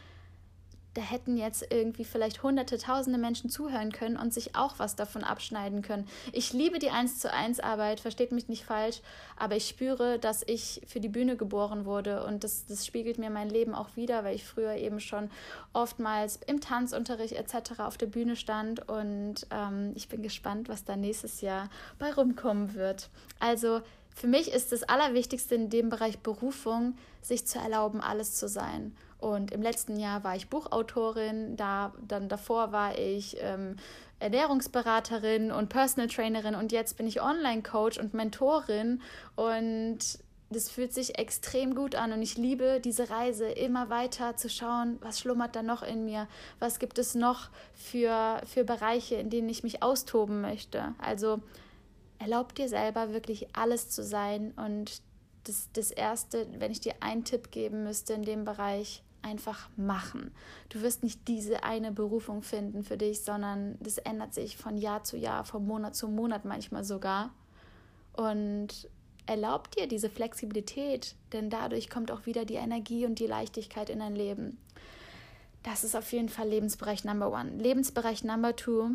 da 0.94 1.02
hätten 1.02 1.38
jetzt 1.38 1.66
irgendwie 1.72 2.06
vielleicht 2.06 2.44
hunderte, 2.44 2.78
tausende 2.78 3.18
Menschen 3.18 3.50
zuhören 3.50 3.92
können 3.92 4.18
und 4.18 4.34
sich 4.34 4.56
auch 4.56 4.76
was 4.78 4.96
davon 4.96 5.24
abschneiden 5.24 5.82
können. 5.82 6.08
Ich 6.32 6.54
liebe 6.54 6.80
die 6.80 6.92
1 6.92 7.20
zu 7.20 7.32
1 7.32 7.60
Arbeit, 7.60 8.00
versteht 8.00 8.32
mich 8.32 8.48
nicht 8.48 8.66
falsch, 8.66 9.02
aber 9.36 9.56
ich 9.56 9.68
spüre, 9.68 10.20
dass 10.20 10.44
ich 10.46 10.82
für 10.88 11.00
die 11.00 11.10
Bühne 11.10 11.36
geboren 11.36 11.86
wurde 11.86 12.24
und 12.26 12.44
das, 12.44 12.66
das 12.68 12.86
spiegelt 12.86 13.18
mir 13.18 13.30
mein 13.30 13.50
Leben 13.50 13.74
auch 13.74 13.96
wieder, 13.96 14.24
weil 14.24 14.36
ich 14.36 14.46
früher 14.46 14.76
eben 14.76 15.00
schon 15.00 15.32
oftmals 15.74 16.40
im 16.48 16.62
Tanzunterricht 16.62 17.34
etc. 17.34 17.80
auf 17.80 17.98
der 17.98 18.08
Bühne 18.08 18.36
stand 18.36 18.88
und 18.88 19.48
ähm, 19.50 19.94
ich 19.96 20.10
bin 20.10 20.22
gespannt, 20.22 20.70
was 20.70 20.84
da 20.84 20.96
nächstes 20.96 21.42
Jahr 21.42 21.70
bei 21.98 22.14
rumkommen 22.14 22.76
wird. 22.76 23.10
Also 23.40 23.82
für 24.16 24.28
mich 24.28 24.52
ist 24.52 24.72
das 24.72 24.84
Allerwichtigste 24.84 25.56
in 25.56 25.72
dem 25.72 25.90
Bereich 25.90 26.20
Berufung, 26.20 26.96
sich 27.24 27.48
zu 27.48 27.58
erlauben, 27.58 28.00
alles 28.00 28.36
zu 28.36 28.48
sein 28.48 28.96
und 29.24 29.52
im 29.52 29.62
letzten 29.62 29.98
Jahr 29.98 30.26
war 30.26 30.36
ich 30.36 30.50
Buchautorin, 30.50 31.56
da, 31.56 31.94
dann 32.06 32.28
davor 32.28 32.74
war 32.74 32.98
ich 33.00 33.38
ähm, 33.40 33.78
Ernährungsberaterin 34.20 35.50
und 35.50 35.70
Personal 35.70 36.10
Trainerin. 36.10 36.56
Und 36.56 36.74
jetzt 36.74 36.98
bin 36.98 37.08
ich 37.08 37.22
Online-Coach 37.22 38.00
und 38.00 38.14
Mentorin. 38.14 39.02
Und 39.38 40.00
das 40.50 40.70
fühlt 40.70 40.94
sich 40.94 41.18
extrem 41.18 41.74
gut 41.74 41.96
an. 41.96 42.12
Und 42.12 42.22
ich 42.22 42.38
liebe 42.38 42.82
diese 42.84 43.10
Reise, 43.10 43.46
immer 43.46 43.90
weiter 43.90 44.36
zu 44.36 44.50
schauen, 44.50 44.98
was 45.00 45.22
schlummert 45.22 45.56
da 45.56 45.64
noch 45.64 45.84
in 45.84 46.04
mir, 46.04 46.28
was 46.60 46.80
gibt 46.80 47.00
es 47.00 47.16
noch 47.16 47.50
für, 47.74 48.42
für 48.46 48.66
Bereiche, 48.66 49.16
in 49.16 49.30
denen 49.30 49.48
ich 49.48 49.64
mich 49.64 49.82
austoben 49.82 50.42
möchte. 50.42 50.96
Also 50.98 51.40
erlaub 52.20 52.54
dir 52.56 52.68
selber 52.68 53.14
wirklich 53.14 53.56
alles 53.56 53.90
zu 53.90 54.04
sein. 54.04 54.52
Und 54.58 55.02
das, 55.46 55.70
das 55.72 55.92
Erste, 55.92 56.46
wenn 56.60 56.74
ich 56.74 56.82
dir 56.82 56.96
einen 57.00 57.24
Tipp 57.24 57.52
geben 57.52 57.86
müsste 57.86 58.12
in 58.12 58.24
dem 58.24 58.44
Bereich, 58.44 59.02
einfach 59.24 59.70
machen. 59.76 60.32
Du 60.70 60.82
wirst 60.82 61.04
nicht 61.04 61.28
diese 61.28 61.64
eine 61.64 61.92
Berufung 61.92 62.44
finden 62.44 62.84
für 62.84 62.98
dich, 62.98 63.22
sondern 63.22 63.78
das 63.80 63.98
ändert 63.98 64.34
sich 64.34 64.58
von 64.58 64.78
Jahr 64.78 65.04
zu 65.04 65.18
Jahr, 65.18 65.46
von 65.46 65.66
Monat 65.66 65.96
zu 65.96 66.08
Monat 66.08 66.46
manchmal 66.46 66.84
sogar. 66.84 67.34
Und 68.14 68.90
erlaub 69.26 69.72
dir 69.72 69.88
diese 69.88 70.10
Flexibilität, 70.10 71.16
denn 71.32 71.50
dadurch 71.50 71.90
kommt 71.90 72.12
auch 72.12 72.26
wieder 72.26 72.46
die 72.46 72.56
Energie 72.56 73.06
und 73.06 73.20
die 73.20 73.28
Leichtigkeit 73.28 73.90
in 73.90 74.00
dein 74.00 74.16
Leben. 74.16 74.58
Das 75.64 75.84
ist 75.84 75.96
auf 75.96 76.12
jeden 76.12 76.30
Fall 76.30 76.50
Lebensbereich 76.50 77.06
Number 77.06 77.32
One. 77.32 77.52
Lebensbereich 77.52 78.24
Number 78.24 78.56
Two 78.56 78.92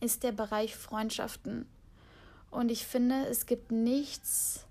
ist 0.00 0.24
der 0.24 0.32
Bereich 0.32 0.74
Freundschaften. 0.74 1.66
Und 2.50 2.70
ich 2.70 2.86
finde, 2.86 3.26
es 3.26 3.46
gibt 3.46 3.70
nichts 3.70 4.65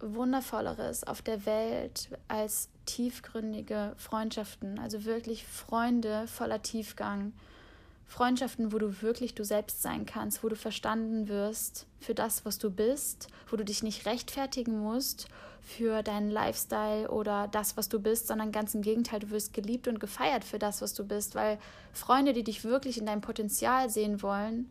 Wundervolleres 0.00 1.04
auf 1.04 1.22
der 1.22 1.46
Welt 1.46 2.08
als 2.28 2.68
tiefgründige 2.86 3.94
Freundschaften, 3.96 4.78
also 4.78 5.04
wirklich 5.04 5.46
Freunde 5.46 6.26
voller 6.26 6.62
Tiefgang. 6.62 7.32
Freundschaften, 8.06 8.72
wo 8.72 8.78
du 8.78 9.02
wirklich 9.02 9.36
du 9.36 9.44
selbst 9.44 9.82
sein 9.82 10.04
kannst, 10.04 10.42
wo 10.42 10.48
du 10.48 10.56
verstanden 10.56 11.28
wirst 11.28 11.86
für 12.00 12.12
das, 12.12 12.44
was 12.44 12.58
du 12.58 12.68
bist, 12.68 13.28
wo 13.48 13.56
du 13.56 13.64
dich 13.64 13.84
nicht 13.84 14.04
rechtfertigen 14.04 14.80
musst 14.80 15.28
für 15.60 16.02
deinen 16.02 16.28
Lifestyle 16.28 17.08
oder 17.08 17.46
das, 17.46 17.76
was 17.76 17.88
du 17.88 18.00
bist, 18.00 18.26
sondern 18.26 18.50
ganz 18.50 18.74
im 18.74 18.82
Gegenteil, 18.82 19.20
du 19.20 19.30
wirst 19.30 19.54
geliebt 19.54 19.86
und 19.86 20.00
gefeiert 20.00 20.42
für 20.42 20.58
das, 20.58 20.82
was 20.82 20.92
du 20.92 21.06
bist, 21.06 21.36
weil 21.36 21.58
Freunde, 21.92 22.32
die 22.32 22.42
dich 22.42 22.64
wirklich 22.64 22.98
in 22.98 23.06
deinem 23.06 23.20
Potenzial 23.20 23.88
sehen 23.88 24.22
wollen, 24.22 24.68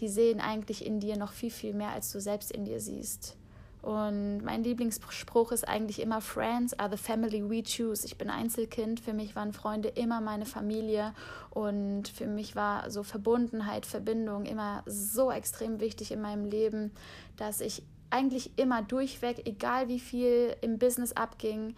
die 0.00 0.08
sehen 0.08 0.40
eigentlich 0.40 0.84
in 0.84 0.98
dir 0.98 1.16
noch 1.16 1.32
viel, 1.32 1.50
viel 1.50 1.74
mehr, 1.74 1.90
als 1.90 2.10
du 2.10 2.20
selbst 2.20 2.50
in 2.50 2.64
dir 2.64 2.80
siehst. 2.80 3.36
Und 3.82 4.42
mein 4.44 4.62
Lieblingsspruch 4.62 5.52
ist 5.52 5.66
eigentlich 5.66 6.00
immer 6.00 6.20
Friends 6.20 6.78
are 6.78 6.90
the 6.90 7.02
family 7.02 7.42
we 7.48 7.62
choose. 7.62 8.04
Ich 8.04 8.18
bin 8.18 8.28
Einzelkind, 8.28 9.00
für 9.00 9.14
mich 9.14 9.34
waren 9.34 9.52
Freunde 9.52 9.88
immer 9.88 10.20
meine 10.20 10.44
Familie 10.44 11.14
und 11.50 12.08
für 12.08 12.26
mich 12.26 12.54
war 12.54 12.90
so 12.90 13.02
Verbundenheit, 13.02 13.86
Verbindung 13.86 14.44
immer 14.44 14.82
so 14.86 15.30
extrem 15.30 15.80
wichtig 15.80 16.12
in 16.12 16.20
meinem 16.20 16.44
Leben, 16.44 16.90
dass 17.36 17.60
ich 17.60 17.82
eigentlich 18.10 18.58
immer 18.58 18.82
durchweg, 18.82 19.46
egal 19.46 19.88
wie 19.88 20.00
viel 20.00 20.54
im 20.60 20.78
Business 20.78 21.12
abging, 21.12 21.74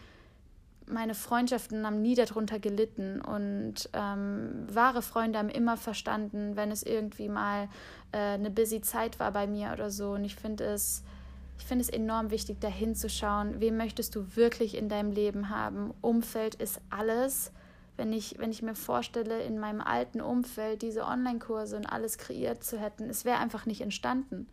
meine 0.87 1.15
Freundschaften 1.15 1.87
haben 1.87 2.03
nie 2.03 2.15
darunter 2.15 2.59
gelitten 2.59 3.21
und 3.21 3.89
ähm, 3.93 4.67
wahre 4.69 5.03
Freunde 5.03 5.39
haben 5.39 5.49
immer 5.49 5.77
verstanden, 5.77 6.57
wenn 6.57 6.71
es 6.71 6.83
irgendwie 6.83 7.29
mal 7.29 7.69
äh, 8.13 8.19
eine 8.19 8.51
busy 8.51 8.81
Zeit 8.81 9.21
war 9.21 9.33
bei 9.33 9.47
mir 9.47 9.73
oder 9.73 9.91
so. 9.91 10.13
Und 10.13 10.25
ich 10.25 10.35
finde 10.35 10.65
es, 10.65 11.05
ich 11.62 11.69
finde 11.69 11.83
es 11.83 11.90
enorm 11.90 12.33
wichtig, 12.33 12.61
da 12.61 12.66
hinzuschauen, 12.66 13.61
wem 13.61 13.76
möchtest 13.76 14.16
du 14.16 14.35
wirklich 14.35 14.76
in 14.76 14.88
deinem 14.88 15.12
Leben 15.12 15.49
haben. 15.49 15.95
Umfeld 16.00 16.57
ist 16.57 16.81
alles. 16.90 17.52
Wenn 17.97 18.12
ich, 18.12 18.37
wenn 18.40 18.50
ich 18.50 18.62
mir 18.62 18.75
vorstelle, 18.75 19.40
in 19.45 19.61
meinem 19.61 19.81
alten 19.81 20.21
Umfeld 20.21 20.83
diese 20.83 21.04
Online-Kurse 21.04 21.76
und 21.76 21.87
alles 21.87 22.19
kreiert 22.19 22.64
zu 22.64 22.81
hätten, 22.81 23.09
es 23.09 23.25
wäre 23.25 23.38
einfach 23.38 23.64
nicht 23.64 23.81
entstanden. 23.81 24.49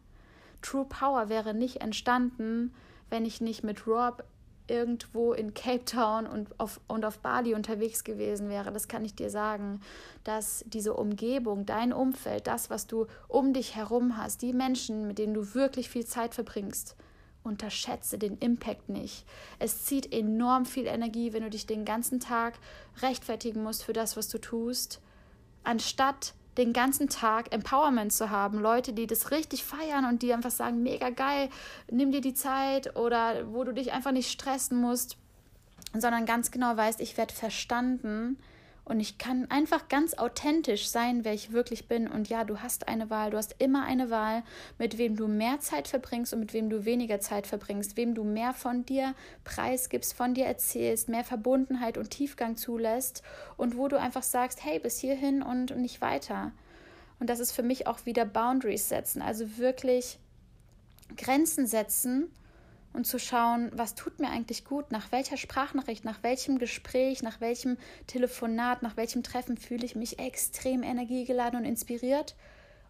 True 0.62 0.86
Power 0.86 1.30
wäre 1.30 1.56
nicht 1.56 1.78
entstanden, 1.82 2.76
wenn 3.10 3.26
ich 3.26 3.42
nicht 3.42 3.64
mit 3.64 3.88
Rob 3.88 4.24
irgendwo 4.70 5.34
in 5.34 5.54
Cape 5.54 5.86
Town 5.86 6.28
und 6.28 6.60
auf, 6.60 6.80
und 6.88 7.06
auf 7.06 7.20
Bali 7.20 7.54
unterwegs 7.54 8.04
gewesen 8.04 8.50
wäre. 8.50 8.72
Das 8.72 8.88
kann 8.88 9.06
ich 9.06 9.16
dir 9.16 9.30
sagen, 9.30 9.82
dass 10.24 10.64
diese 10.68 10.94
Umgebung, 10.94 11.66
dein 11.66 11.94
Umfeld, 11.94 12.48
das, 12.48 12.70
was 12.70 12.88
du 12.88 13.08
um 13.28 13.54
dich 13.54 13.76
herum 13.76 14.18
hast, 14.18 14.42
die 14.42 14.54
Menschen, 14.54 15.08
mit 15.08 15.18
denen 15.18 15.34
du 15.34 15.54
wirklich 15.54 15.90
viel 15.90 16.06
Zeit 16.06 16.34
verbringst, 16.34 16.96
unterschätze 17.44 18.18
den 18.18 18.38
Impact 18.38 18.90
nicht. 18.90 19.26
Es 19.60 19.86
zieht 19.86 20.14
enorm 20.14 20.66
viel 20.66 20.88
Energie, 20.88 21.34
wenn 21.34 21.44
du 21.44 21.50
dich 21.50 21.66
den 21.66 21.86
ganzen 21.86 22.20
Tag 22.20 22.60
rechtfertigen 23.02 23.64
musst 23.64 23.84
für 23.84 23.94
das, 23.94 24.18
was 24.18 24.28
du 24.28 24.38
tust, 24.38 25.02
anstatt 25.64 26.34
den 26.60 26.74
ganzen 26.74 27.08
Tag 27.08 27.54
Empowerment 27.54 28.12
zu 28.12 28.30
haben, 28.30 28.60
Leute, 28.60 28.92
die 28.92 29.08
das 29.08 29.32
richtig 29.32 29.64
feiern 29.64 30.06
und 30.06 30.22
die 30.22 30.34
einfach 30.34 30.52
sagen, 30.52 30.84
mega 30.84 31.10
geil, 31.10 31.50
nimm 31.90 32.12
dir 32.12 32.22
die 32.22 32.34
Zeit 32.34 32.96
oder 32.98 33.52
wo 33.54 33.64
du 33.64 33.74
dich 33.74 33.94
einfach 33.94 34.12
nicht 34.12 34.30
stressen 34.30 34.80
musst, 34.80 35.18
sondern 35.94 36.26
ganz 36.26 36.52
genau 36.52 36.76
weißt, 36.76 37.00
ich 37.00 37.18
werde 37.18 37.34
verstanden 37.34 38.38
und 38.90 39.00
ich 39.00 39.20
kann 39.20 39.50
einfach 39.52 39.88
ganz 39.88 40.16
authentisch 40.16 40.90
sein, 40.90 41.24
wer 41.24 41.34
ich 41.34 41.52
wirklich 41.52 41.88
bin. 41.88 42.08
Und 42.08 42.28
ja, 42.28 42.44
du 42.44 42.60
hast 42.60 42.88
eine 42.88 43.12
Wahl, 43.12 43.30
du 43.30 43.38
hast 43.38 43.56
immer 43.60 43.86
eine 43.86 44.10
Wahl, 44.10 44.42
mit 44.80 44.98
wem 44.98 45.16
du 45.16 45.28
mehr 45.28 45.60
Zeit 45.60 45.88
verbringst 45.88 46.34
und 46.34 46.40
mit 46.40 46.54
wem 46.54 46.72
du 46.72 46.86
weniger 46.86 47.20
Zeit 47.20 47.46
verbringst, 47.46 47.98
wem 47.98 48.16
du 48.16 48.24
mehr 48.24 48.52
von 48.52 48.86
dir 48.88 49.14
preisgibst, 49.44 50.16
von 50.16 50.34
dir 50.34 50.46
erzählst, 50.46 51.08
mehr 51.08 51.24
Verbundenheit 51.24 52.00
und 52.00 52.10
Tiefgang 52.10 52.58
zulässt 52.58 53.22
und 53.58 53.78
wo 53.78 53.88
du 53.88 54.00
einfach 54.00 54.24
sagst, 54.24 54.66
hey, 54.66 54.80
bis 54.80 54.98
hierhin 54.98 55.44
und 55.44 55.78
nicht 55.78 56.02
weiter. 56.02 56.52
Und 57.20 57.30
das 57.30 57.40
ist 57.40 57.52
für 57.52 57.64
mich 57.64 57.86
auch 57.86 58.08
wieder 58.08 58.26
Boundaries 58.26 58.90
setzen, 58.90 59.22
also 59.22 59.58
wirklich 59.58 60.18
Grenzen 61.16 61.68
setzen 61.68 62.32
und 62.94 63.06
zu 63.06 63.20
schauen, 63.20 63.72
was 63.74 63.96
tut 63.96 64.20
mir 64.20 64.30
eigentlich 64.30 64.66
gut, 64.66 64.92
nach 64.92 65.12
welcher 65.12 65.38
Sprachnachricht, 65.38 66.06
nach 66.06 66.24
welchem 66.24 66.60
Gespräch, 66.60 67.22
nach 67.22 67.40
welchem 67.42 67.78
Telefonat, 68.08 68.82
nach 68.82 68.98
welchem 68.98 69.24
Treffen 69.24 69.58
fühle 69.58 69.86
ich 69.86 69.96
mich 69.96 70.20
extrem 70.20 70.84
energiegeladen 70.84 71.60
und 71.60 71.66
inspiriert 71.66 72.36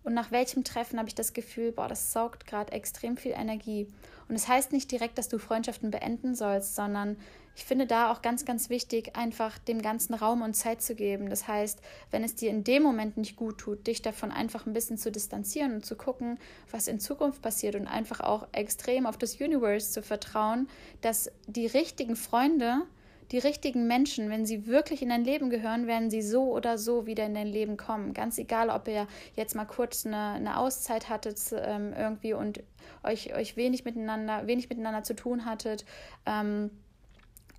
und 0.03 0.13
nach 0.13 0.32
welchem 0.32 0.63
Treffen 0.63 0.98
habe 0.98 1.10
ich 1.10 1.15
das 1.15 1.34
Gefühl, 1.34 1.72
boah, 1.72 1.88
das 1.88 2.13
saugt 2.13 2.48
gerade 2.48 2.72
extrem 2.72 3.18
viel 3.18 3.34
Energie. 3.34 3.88
Und 4.27 4.36
es 4.36 4.44
das 4.44 4.50
heißt 4.50 4.72
nicht 4.72 4.91
direkt, 4.91 5.18
dass 5.18 5.27
du 5.27 5.39
Freundschaften 5.39 5.91
beenden 5.91 6.36
sollst, 6.36 6.75
sondern 6.75 7.18
ich 7.56 7.65
finde 7.65 7.88
da 7.88 8.10
auch 8.10 8.22
ganz, 8.22 8.46
ganz 8.46 8.70
wichtig, 8.70 9.18
einfach 9.18 9.58
dem 9.58 9.82
ganzen 9.82 10.13
Raum 10.13 10.44
und 10.44 10.53
Zeit 10.53 10.82
zu 10.82 10.96
geben. 10.96 11.29
Das 11.29 11.48
heißt, 11.48 11.82
wenn 12.10 12.24
es 12.24 12.36
dir 12.36 12.50
in 12.51 12.63
dem 12.63 12.84
Moment 12.84 13.18
nicht 13.18 13.36
gut 13.36 13.58
tut, 13.58 13.86
dich 13.86 14.01
davon 14.01 14.32
einfach 14.32 14.65
ein 14.65 14.72
bisschen 14.72 14.98
zu 14.98 15.12
distanzieren 15.12 15.74
und 15.74 15.86
zu 15.86 15.98
gucken, 15.98 16.39
was 16.72 16.88
in 16.88 17.01
Zukunft 17.01 17.41
passiert 17.41 17.75
und 17.75 17.88
einfach 17.88 18.22
auch 18.22 18.48
extrem 18.53 19.06
auf 19.06 19.18
das 19.18 19.41
Universe 19.41 19.91
zu 19.91 20.01
vertrauen, 20.01 20.70
dass 21.01 21.32
die 21.48 21.68
richtigen 21.68 22.15
Freunde 22.15 22.84
die 23.31 23.38
richtigen 23.38 23.88
Menschen, 23.88 24.29
wenn 24.29 24.45
sie 24.45 24.65
wirklich 24.65 25.01
in 25.01 25.09
dein 25.09 25.24
Leben 25.24 25.50
gehören, 25.50 25.86
werden 25.88 26.09
sie 26.09 26.21
so 26.21 26.51
oder 26.51 26.77
so 26.77 27.05
wieder 27.05 27.25
in 27.25 27.36
dein 27.36 27.48
Leben 27.48 27.77
kommen. 27.77 28.13
Ganz 28.13 28.38
egal, 28.38 28.69
ob 28.69 28.88
ihr 28.88 29.07
jetzt 29.36 29.55
mal 29.55 29.65
kurz 29.65 30.05
eine, 30.05 30.31
eine 30.31 30.57
Auszeit 30.57 31.09
hattet 31.09 31.39
ähm, 31.53 31.93
irgendwie 31.98 32.33
und 32.33 32.63
euch, 33.03 33.36
euch 33.36 33.55
wenig 33.55 33.86
miteinander, 33.86 34.48
wenig 34.48 34.69
miteinander 34.69 35.03
zu 35.03 35.15
tun 35.15 35.45
hattet. 35.45 35.86
Ähm, 36.25 36.71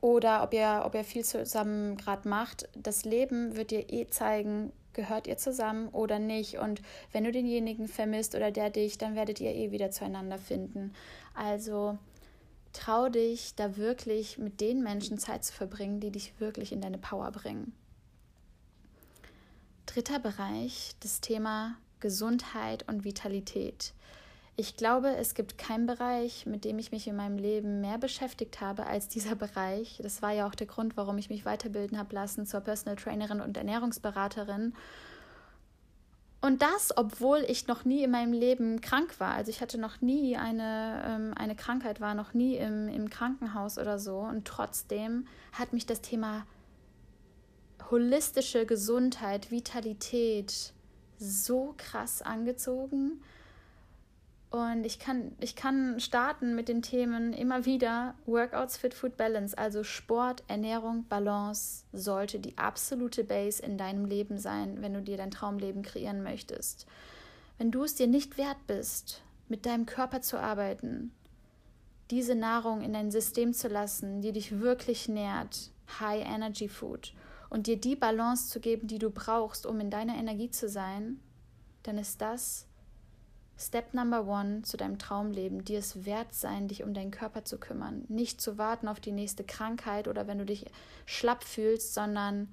oder 0.00 0.42
ob 0.42 0.54
ihr, 0.54 0.82
ob 0.84 0.94
ihr 0.94 1.04
viel 1.04 1.24
zusammen 1.24 1.96
gerade 1.96 2.28
macht. 2.28 2.68
Das 2.74 3.04
Leben 3.04 3.56
wird 3.56 3.70
dir 3.70 3.92
eh 3.92 4.08
zeigen, 4.08 4.72
gehört 4.92 5.26
ihr 5.26 5.36
zusammen 5.36 5.88
oder 5.88 6.18
nicht. 6.18 6.58
Und 6.58 6.80
wenn 7.12 7.24
du 7.24 7.32
denjenigen 7.32 7.86
vermisst 7.86 8.34
oder 8.34 8.50
der 8.50 8.70
dich, 8.70 8.98
dann 8.98 9.14
werdet 9.14 9.40
ihr 9.40 9.54
eh 9.54 9.70
wieder 9.70 9.90
zueinander 9.90 10.38
finden. 10.38 10.94
Also 11.34 11.98
trau 12.72 13.08
dich, 13.08 13.54
da 13.54 13.76
wirklich 13.76 14.38
mit 14.38 14.60
den 14.60 14.82
Menschen 14.82 15.18
Zeit 15.18 15.44
zu 15.44 15.52
verbringen, 15.52 16.00
die 16.00 16.10
dich 16.10 16.38
wirklich 16.40 16.72
in 16.72 16.80
deine 16.80 16.98
Power 16.98 17.30
bringen. 17.32 17.72
Dritter 19.86 20.18
Bereich, 20.18 20.92
das 21.00 21.20
Thema 21.20 21.76
Gesundheit 21.98 22.88
und 22.88 23.04
Vitalität. 23.04 23.92
Ich 24.56 24.76
glaube, 24.76 25.16
es 25.16 25.34
gibt 25.34 25.58
keinen 25.58 25.86
Bereich, 25.86 26.44
mit 26.44 26.64
dem 26.64 26.78
ich 26.78 26.92
mich 26.92 27.06
in 27.06 27.16
meinem 27.16 27.38
Leben 27.38 27.80
mehr 27.80 27.98
beschäftigt 27.98 28.60
habe 28.60 28.86
als 28.86 29.08
dieser 29.08 29.34
Bereich. 29.34 29.98
Das 30.02 30.22
war 30.22 30.32
ja 30.32 30.46
auch 30.46 30.54
der 30.54 30.66
Grund, 30.66 30.96
warum 30.96 31.18
ich 31.18 31.30
mich 31.30 31.44
weiterbilden 31.44 31.98
habe 31.98 32.14
lassen 32.14 32.46
zur 32.46 32.60
Personal 32.60 32.96
Trainerin 32.96 33.40
und 33.40 33.56
Ernährungsberaterin 33.56 34.74
und 36.42 36.62
das, 36.62 36.97
obwohl 36.97 37.44
ich 37.47 37.66
noch 37.66 37.85
nie 37.85 38.02
in 38.02 38.11
meinem 38.11 38.32
Leben 38.32 38.80
krank 38.80 39.20
war. 39.20 39.35
Also 39.35 39.50
ich 39.50 39.61
hatte 39.61 39.78
noch 39.78 40.00
nie 40.00 40.37
eine, 40.37 41.02
ähm, 41.06 41.35
eine 41.37 41.54
Krankheit, 41.54 42.00
war 42.00 42.14
noch 42.14 42.32
nie 42.32 42.56
im, 42.56 42.88
im 42.88 43.11
Krankenhaus 43.11 43.78
oder 43.78 43.99
so. 43.99 44.20
Und 44.20 44.47
trotzdem 44.47 45.26
hat 45.52 45.75
mich 45.75 45.85
das 45.85 46.00
Thema 46.00 46.47
holistische 47.90 48.64
Gesundheit, 48.64 49.50
Vitalität 49.50 50.73
so 51.18 51.75
krass 51.76 52.23
angezogen 52.23 53.20
und 54.50 54.85
ich 54.85 54.99
kann, 54.99 55.30
ich 55.38 55.54
kann 55.54 56.00
starten 56.00 56.57
mit 56.57 56.69
den 56.69 56.83
Themen 56.83 57.33
immer 57.33 57.66
wieder 57.66 58.14
Workouts, 58.26 58.76
Fit, 58.78 58.95
Food, 58.95 59.16
Balance. 59.16 59.57
Also 59.57 59.85
Sport, 59.85 60.42
Ernährung, 60.49 61.04
Balance 61.09 61.85
sollte 61.92 62.40
die 62.40 62.59
absolute 62.59 63.23
Base 63.23 63.62
in 63.62 63.78
deinem 63.78 64.04
Leben 64.07 64.38
sein, 64.38 64.83
wenn 64.83 64.92
du 64.92 65.02
dir 65.02 65.16
dein 65.16 65.30
Traumleben 65.30 65.83
kreieren 65.83 66.25
möchtest. 66.25 66.87
Wenn 67.59 67.71
du 67.71 67.85
es 67.85 67.95
dir 67.95 68.09
nicht 68.09 68.38
wert 68.38 68.57
bist, 68.66 69.23
mit 69.49 69.66
deinem 69.66 69.87
Körper 69.87 70.21
zu 70.21 70.37
arbeiten, 70.37 71.12
diese 72.11 72.35
Nahrung 72.35 72.83
in 72.83 72.92
dein 72.92 73.12
System 73.12 73.52
zu 73.52 73.69
lassen, 73.69 74.21
die 74.21 74.33
dich 74.33 74.59
wirklich 74.59 75.09
nährt, 75.09 75.71
High 76.00 76.26
Energy 76.26 76.69
Food, 76.69 77.12
und 77.50 77.69
dir 77.69 77.80
die 77.80 77.97
Balance 77.97 78.49
zu 78.49 78.59
geben, 78.59 78.88
die 78.88 78.99
du 78.99 79.11
brauchst, 79.11 79.64
um 79.64 79.78
in 79.78 79.90
deiner 79.90 80.16
Energie 80.16 80.50
zu 80.50 80.69
sein, 80.69 81.21
dann 81.85 81.99
ist 81.99 82.21
das 82.21 82.66
Step 83.60 83.92
Number 83.92 84.26
One 84.26 84.62
zu 84.62 84.76
deinem 84.76 84.98
Traumleben, 84.98 85.64
dir 85.64 85.80
es 85.80 86.06
wert 86.06 86.34
sein, 86.34 86.66
dich 86.66 86.82
um 86.82 86.94
deinen 86.94 87.10
Körper 87.10 87.44
zu 87.44 87.58
kümmern. 87.58 88.04
Nicht 88.08 88.40
zu 88.40 88.56
warten 88.56 88.88
auf 88.88 89.00
die 89.00 89.12
nächste 89.12 89.44
Krankheit 89.44 90.08
oder 90.08 90.26
wenn 90.26 90.38
du 90.38 90.46
dich 90.46 90.64
schlapp 91.04 91.44
fühlst, 91.44 91.92
sondern 91.92 92.48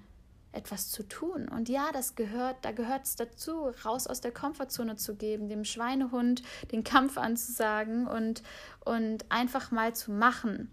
etwas 0.52 0.90
zu 0.90 1.04
tun. 1.04 1.48
Und 1.48 1.70
ja, 1.70 1.92
das 1.94 2.16
gehört, 2.16 2.58
da 2.64 2.72
gehört 2.72 3.06
es 3.06 3.16
dazu, 3.16 3.72
raus 3.86 4.08
aus 4.08 4.22
der 4.22 4.32
Komfortzone 4.32 4.98
zu 4.98 5.16
geben, 5.16 5.48
dem 5.48 5.64
Schweinehund 5.64 6.44
den 6.72 6.84
Kampf 6.84 7.18
anzusagen 7.18 8.08
und, 8.08 8.44
und 8.84 9.26
einfach 9.30 9.72
mal 9.72 9.96
zu 9.96 10.12
machen. 10.12 10.72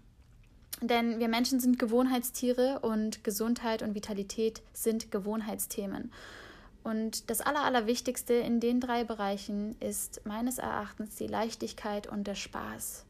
Denn 0.81 1.19
wir 1.19 1.29
Menschen 1.29 1.61
sind 1.61 1.79
Gewohnheitstiere 1.79 2.79
und 2.81 3.23
Gesundheit 3.23 3.81
und 3.81 3.95
Vitalität 3.95 4.61
sind 4.73 5.11
Gewohnheitsthemen. 5.11 6.11
Und 6.85 7.29
das 7.29 7.41
Aller, 7.41 7.63
Allerwichtigste 7.63 8.35
in 8.35 8.61
den 8.61 8.79
drei 8.79 9.03
Bereichen 9.03 9.75
ist 9.81 10.25
meines 10.25 10.59
Erachtens 10.59 11.15
die 11.15 11.27
Leichtigkeit 11.27 12.07
und 12.07 12.27
der 12.27 12.35
Spaß. 12.35 13.05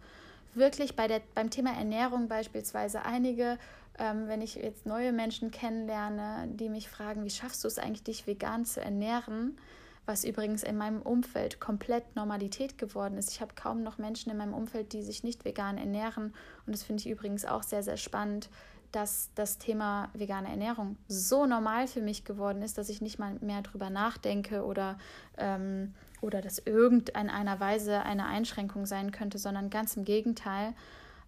Wirklich 0.53 0.95
bei 0.95 1.07
der, 1.07 1.21
beim 1.35 1.49
Thema 1.49 1.73
Ernährung 1.73 2.29
beispielsweise 2.29 3.03
einige 3.03 3.59
ähm, 3.97 4.27
wenn 4.27 4.41
ich 4.41 4.55
jetzt 4.55 4.85
neue 4.85 5.13
Menschen 5.13 5.51
kennenlerne, 5.51 6.49
die 6.53 6.69
mich 6.69 6.89
fragen, 6.89 7.23
wie 7.23 7.29
schaffst 7.29 7.63
du 7.63 7.67
es 7.67 7.77
eigentlich, 7.77 8.03
dich 8.03 8.27
vegan 8.27 8.65
zu 8.65 8.81
ernähren? 8.81 9.57
Was 10.05 10.23
übrigens 10.23 10.63
in 10.63 10.77
meinem 10.77 11.01
Umfeld 11.01 11.59
komplett 11.59 12.15
Normalität 12.15 12.77
geworden 12.77 13.17
ist. 13.17 13.31
Ich 13.31 13.41
habe 13.41 13.55
kaum 13.55 13.81
noch 13.81 13.97
Menschen 13.97 14.31
in 14.31 14.37
meinem 14.37 14.53
Umfeld, 14.53 14.93
die 14.93 15.01
sich 15.01 15.23
nicht 15.23 15.45
vegan 15.45 15.79
ernähren. 15.79 16.33
Und 16.67 16.75
das 16.75 16.83
finde 16.83 17.01
ich 17.01 17.09
übrigens 17.09 17.45
auch 17.45 17.63
sehr, 17.63 17.81
sehr 17.81 17.97
spannend, 17.97 18.49
dass 18.95 19.29
das 19.35 19.57
Thema 19.57 20.09
vegane 20.13 20.49
Ernährung 20.49 20.97
so 21.07 21.45
normal 21.45 21.87
für 21.87 22.01
mich 22.01 22.23
geworden 22.23 22.61
ist, 22.61 22.77
dass 22.77 22.89
ich 22.89 23.01
nicht 23.01 23.19
mal 23.19 23.35
mehr 23.41 23.61
drüber 23.61 23.89
nachdenke 23.89 24.63
oder, 24.63 24.97
ähm, 25.37 25.93
oder 26.21 26.41
dass 26.41 26.59
irgendeiner 26.59 27.59
Weise 27.59 28.01
eine 28.03 28.25
Einschränkung 28.25 28.85
sein 28.85 29.11
könnte, 29.11 29.37
sondern 29.37 29.69
ganz 29.69 29.97
im 29.97 30.05
Gegenteil 30.05 30.73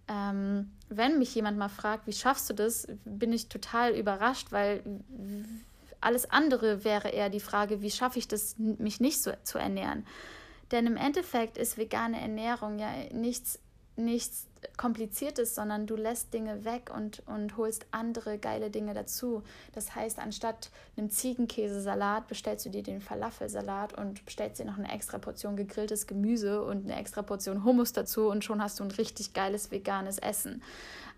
ähm, 0.08 0.70
wenn 0.88 1.18
mich 1.18 1.34
jemand 1.34 1.58
mal 1.58 1.68
fragt, 1.68 2.06
wie 2.06 2.12
schaffst 2.12 2.48
du 2.48 2.54
das, 2.54 2.88
bin 3.04 3.32
ich 3.32 3.48
total 3.48 3.94
überrascht, 3.94 4.50
weil 4.50 4.82
alles 6.00 6.30
andere 6.30 6.84
wäre 6.84 7.10
eher 7.10 7.28
die 7.28 7.40
Frage, 7.40 7.82
wie 7.82 7.90
schaffe 7.90 8.18
ich 8.18 8.26
das, 8.26 8.56
mich 8.58 9.00
nicht 9.00 9.22
so 9.22 9.32
zu 9.42 9.58
ernähren. 9.58 10.06
Denn 10.70 10.86
im 10.86 10.96
Endeffekt 10.96 11.58
ist 11.58 11.76
vegane 11.76 12.20
Ernährung 12.20 12.78
ja 12.78 12.90
nichts 13.12 13.58
nichts 13.96 14.46
Kompliziertes, 14.76 15.54
sondern 15.54 15.86
du 15.86 15.96
lässt 15.96 16.32
Dinge 16.32 16.64
weg 16.64 16.90
und, 16.94 17.22
und 17.26 17.56
holst 17.56 17.86
andere 17.90 18.38
geile 18.38 18.70
Dinge 18.70 18.94
dazu. 18.94 19.42
Das 19.72 19.94
heißt, 19.94 20.18
anstatt 20.18 20.70
einem 20.96 21.10
Ziegenkäsesalat 21.10 22.28
bestellst 22.28 22.66
du 22.66 22.70
dir 22.70 22.82
den 22.82 23.00
Falafelsalat 23.00 23.94
und 23.94 24.24
bestellst 24.24 24.60
dir 24.60 24.66
noch 24.66 24.78
eine 24.78 24.92
extra 24.92 25.18
Portion 25.18 25.56
gegrilltes 25.56 26.06
Gemüse 26.06 26.62
und 26.62 26.84
eine 26.84 26.98
extra 26.98 27.22
Portion 27.22 27.64
Hummus 27.64 27.92
dazu 27.92 28.28
und 28.28 28.44
schon 28.44 28.62
hast 28.62 28.80
du 28.80 28.84
ein 28.84 28.90
richtig 28.90 29.32
geiles 29.32 29.70
veganes 29.70 30.18
Essen. 30.18 30.62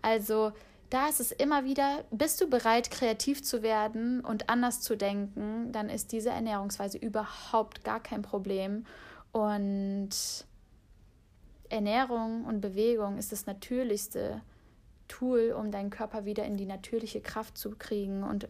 Also 0.01 0.51
da 0.91 1.07
ist 1.07 1.21
es 1.21 1.31
immer 1.31 1.63
wieder, 1.63 2.03
bist 2.11 2.41
du 2.41 2.49
bereit, 2.49 2.91
kreativ 2.91 3.43
zu 3.43 3.63
werden 3.63 4.19
und 4.19 4.49
anders 4.49 4.81
zu 4.81 4.97
denken, 4.97 5.71
dann 5.71 5.89
ist 5.89 6.11
diese 6.11 6.29
Ernährungsweise 6.29 6.97
überhaupt 6.97 7.83
gar 7.85 8.01
kein 8.01 8.21
Problem. 8.21 8.85
Und 9.31 10.09
Ernährung 11.71 12.45
und 12.45 12.61
Bewegung 12.61 13.17
ist 13.17 13.31
das 13.31 13.45
natürlichste 13.45 14.41
Tool, 15.11 15.51
um 15.51 15.71
deinen 15.71 15.89
Körper 15.89 16.25
wieder 16.25 16.45
in 16.45 16.55
die 16.55 16.65
natürliche 16.65 17.19
Kraft 17.19 17.57
zu 17.57 17.71
kriegen 17.71 18.23
und 18.23 18.47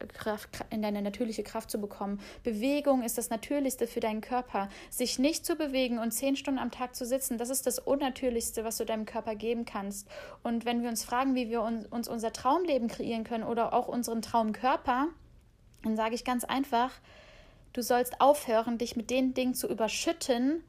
in 0.69 0.81
deine 0.83 1.01
natürliche 1.01 1.41
Kraft 1.43 1.71
zu 1.71 1.81
bekommen. 1.81 2.19
Bewegung 2.43 3.01
ist 3.01 3.17
das 3.17 3.31
Natürlichste 3.31 3.87
für 3.87 3.99
deinen 3.99 4.21
Körper. 4.21 4.69
Sich 4.91 5.17
nicht 5.17 5.43
zu 5.43 5.55
bewegen 5.55 5.97
und 5.97 6.11
zehn 6.11 6.35
Stunden 6.35 6.59
am 6.59 6.69
Tag 6.69 6.95
zu 6.95 7.05
sitzen, 7.05 7.39
das 7.39 7.49
ist 7.49 7.65
das 7.65 7.79
Unnatürlichste, 7.79 8.63
was 8.63 8.77
du 8.77 8.85
deinem 8.85 9.05
Körper 9.05 9.33
geben 9.33 9.65
kannst. 9.65 10.07
Und 10.43 10.63
wenn 10.63 10.83
wir 10.83 10.89
uns 10.89 11.03
fragen, 11.03 11.33
wie 11.33 11.49
wir 11.49 11.63
uns 11.63 12.07
unser 12.07 12.31
Traumleben 12.31 12.87
kreieren 12.87 13.23
können 13.23 13.43
oder 13.43 13.73
auch 13.73 13.87
unseren 13.87 14.21
Traumkörper, 14.21 15.07
dann 15.83 15.95
sage 15.95 16.13
ich 16.13 16.23
ganz 16.23 16.43
einfach, 16.43 16.91
du 17.73 17.81
sollst 17.81 18.21
aufhören, 18.21 18.77
dich 18.77 18.95
mit 18.95 19.09
den 19.09 19.33
Dingen 19.33 19.55
zu 19.55 19.67
überschütten, 19.67 20.63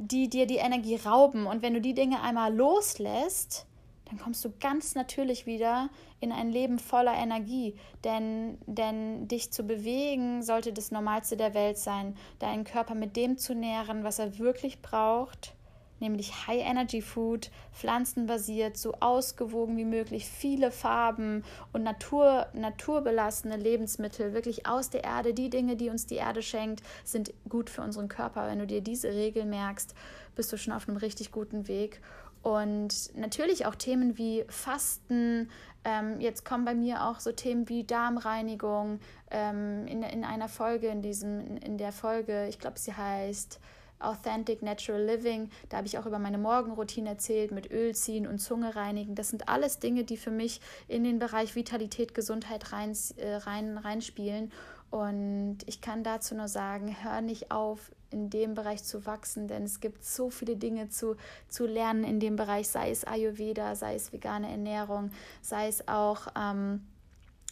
die 0.00 0.30
dir 0.30 0.46
die 0.46 0.56
Energie 0.56 0.96
rauben. 0.96 1.46
Und 1.46 1.62
wenn 1.62 1.74
du 1.74 1.80
die 1.80 1.94
Dinge 1.94 2.22
einmal 2.22 2.54
loslässt, 2.54 3.66
dann 4.06 4.18
kommst 4.18 4.44
du 4.44 4.50
ganz 4.58 4.94
natürlich 4.94 5.46
wieder 5.46 5.90
in 6.20 6.32
ein 6.32 6.50
Leben 6.50 6.78
voller 6.78 7.14
Energie. 7.14 7.76
Denn, 8.02 8.58
denn 8.66 9.28
dich 9.28 9.52
zu 9.52 9.62
bewegen 9.62 10.42
sollte 10.42 10.72
das 10.72 10.90
Normalste 10.90 11.36
der 11.36 11.54
Welt 11.54 11.78
sein, 11.78 12.16
deinen 12.38 12.64
Körper 12.64 12.94
mit 12.94 13.14
dem 13.14 13.36
zu 13.36 13.54
nähren, 13.54 14.02
was 14.02 14.18
er 14.18 14.38
wirklich 14.38 14.80
braucht 14.80 15.54
nämlich 16.00 16.46
High 16.46 16.62
Energy 16.62 17.02
Food, 17.02 17.50
pflanzenbasiert, 17.72 18.76
so 18.76 18.94
ausgewogen 19.00 19.76
wie 19.76 19.84
möglich, 19.84 20.26
viele 20.26 20.70
Farben 20.70 21.44
und 21.72 21.82
Natur, 21.82 22.46
naturbelassene 22.52 23.56
Lebensmittel, 23.56 24.32
wirklich 24.32 24.66
aus 24.66 24.90
der 24.90 25.04
Erde. 25.04 25.34
Die 25.34 25.50
Dinge, 25.50 25.76
die 25.76 25.90
uns 25.90 26.06
die 26.06 26.16
Erde 26.16 26.42
schenkt, 26.42 26.82
sind 27.04 27.32
gut 27.48 27.70
für 27.70 27.82
unseren 27.82 28.08
Körper. 28.08 28.46
Wenn 28.46 28.58
du 28.58 28.66
dir 28.66 28.80
diese 28.80 29.12
Regel 29.12 29.44
merkst, 29.44 29.94
bist 30.34 30.52
du 30.52 30.56
schon 30.56 30.72
auf 30.72 30.88
einem 30.88 30.96
richtig 30.96 31.32
guten 31.32 31.68
Weg. 31.68 32.00
Und 32.42 33.14
natürlich 33.16 33.66
auch 33.66 33.74
Themen 33.74 34.16
wie 34.16 34.44
Fasten. 34.48 35.50
Ähm, 35.84 36.20
jetzt 36.20 36.44
kommen 36.44 36.64
bei 36.64 36.74
mir 36.74 37.04
auch 37.04 37.20
so 37.20 37.32
Themen 37.32 37.68
wie 37.68 37.84
Darmreinigung. 37.84 39.00
Ähm, 39.30 39.86
in, 39.86 40.02
in 40.02 40.24
einer 40.24 40.48
Folge, 40.48 40.88
in, 40.88 41.02
diesem, 41.02 41.40
in, 41.40 41.56
in 41.58 41.78
der 41.78 41.92
Folge, 41.92 42.46
ich 42.48 42.58
glaube, 42.58 42.78
sie 42.78 42.94
heißt 42.94 43.60
Authentic 44.00 44.62
Natural 44.62 45.02
Living. 45.02 45.50
Da 45.68 45.78
habe 45.78 45.86
ich 45.86 45.98
auch 45.98 46.06
über 46.06 46.18
meine 46.18 46.38
Morgenroutine 46.38 47.10
erzählt 47.10 47.52
mit 47.52 47.70
Öl 47.70 47.94
ziehen 47.94 48.26
und 48.26 48.38
Zunge 48.38 48.74
reinigen. 48.74 49.14
Das 49.14 49.28
sind 49.28 49.48
alles 49.48 49.78
Dinge, 49.78 50.04
die 50.04 50.16
für 50.16 50.30
mich 50.30 50.60
in 50.88 51.04
den 51.04 51.18
Bereich 51.18 51.54
Vitalität, 51.54 52.14
Gesundheit 52.14 52.72
rein, 52.72 52.96
äh, 53.16 53.36
rein, 53.36 53.78
reinspielen. 53.78 54.50
Und 54.90 55.58
ich 55.66 55.80
kann 55.80 56.02
dazu 56.02 56.34
nur 56.34 56.48
sagen, 56.48 56.96
hör 57.02 57.20
nicht 57.20 57.52
auf, 57.52 57.92
in 58.10 58.28
dem 58.28 58.54
Bereich 58.54 58.82
zu 58.82 59.06
wachsen, 59.06 59.46
denn 59.46 59.62
es 59.62 59.80
gibt 59.80 60.04
so 60.04 60.30
viele 60.30 60.56
Dinge 60.56 60.88
zu, 60.88 61.16
zu 61.48 61.64
lernen 61.66 62.02
in 62.02 62.18
dem 62.18 62.34
Bereich, 62.34 62.68
sei 62.68 62.90
es 62.90 63.04
Ayurveda, 63.04 63.76
sei 63.76 63.94
es 63.94 64.12
vegane 64.12 64.50
Ernährung, 64.50 65.12
sei 65.42 65.68
es 65.68 65.86
auch 65.86 66.26
ähm, 66.36 66.80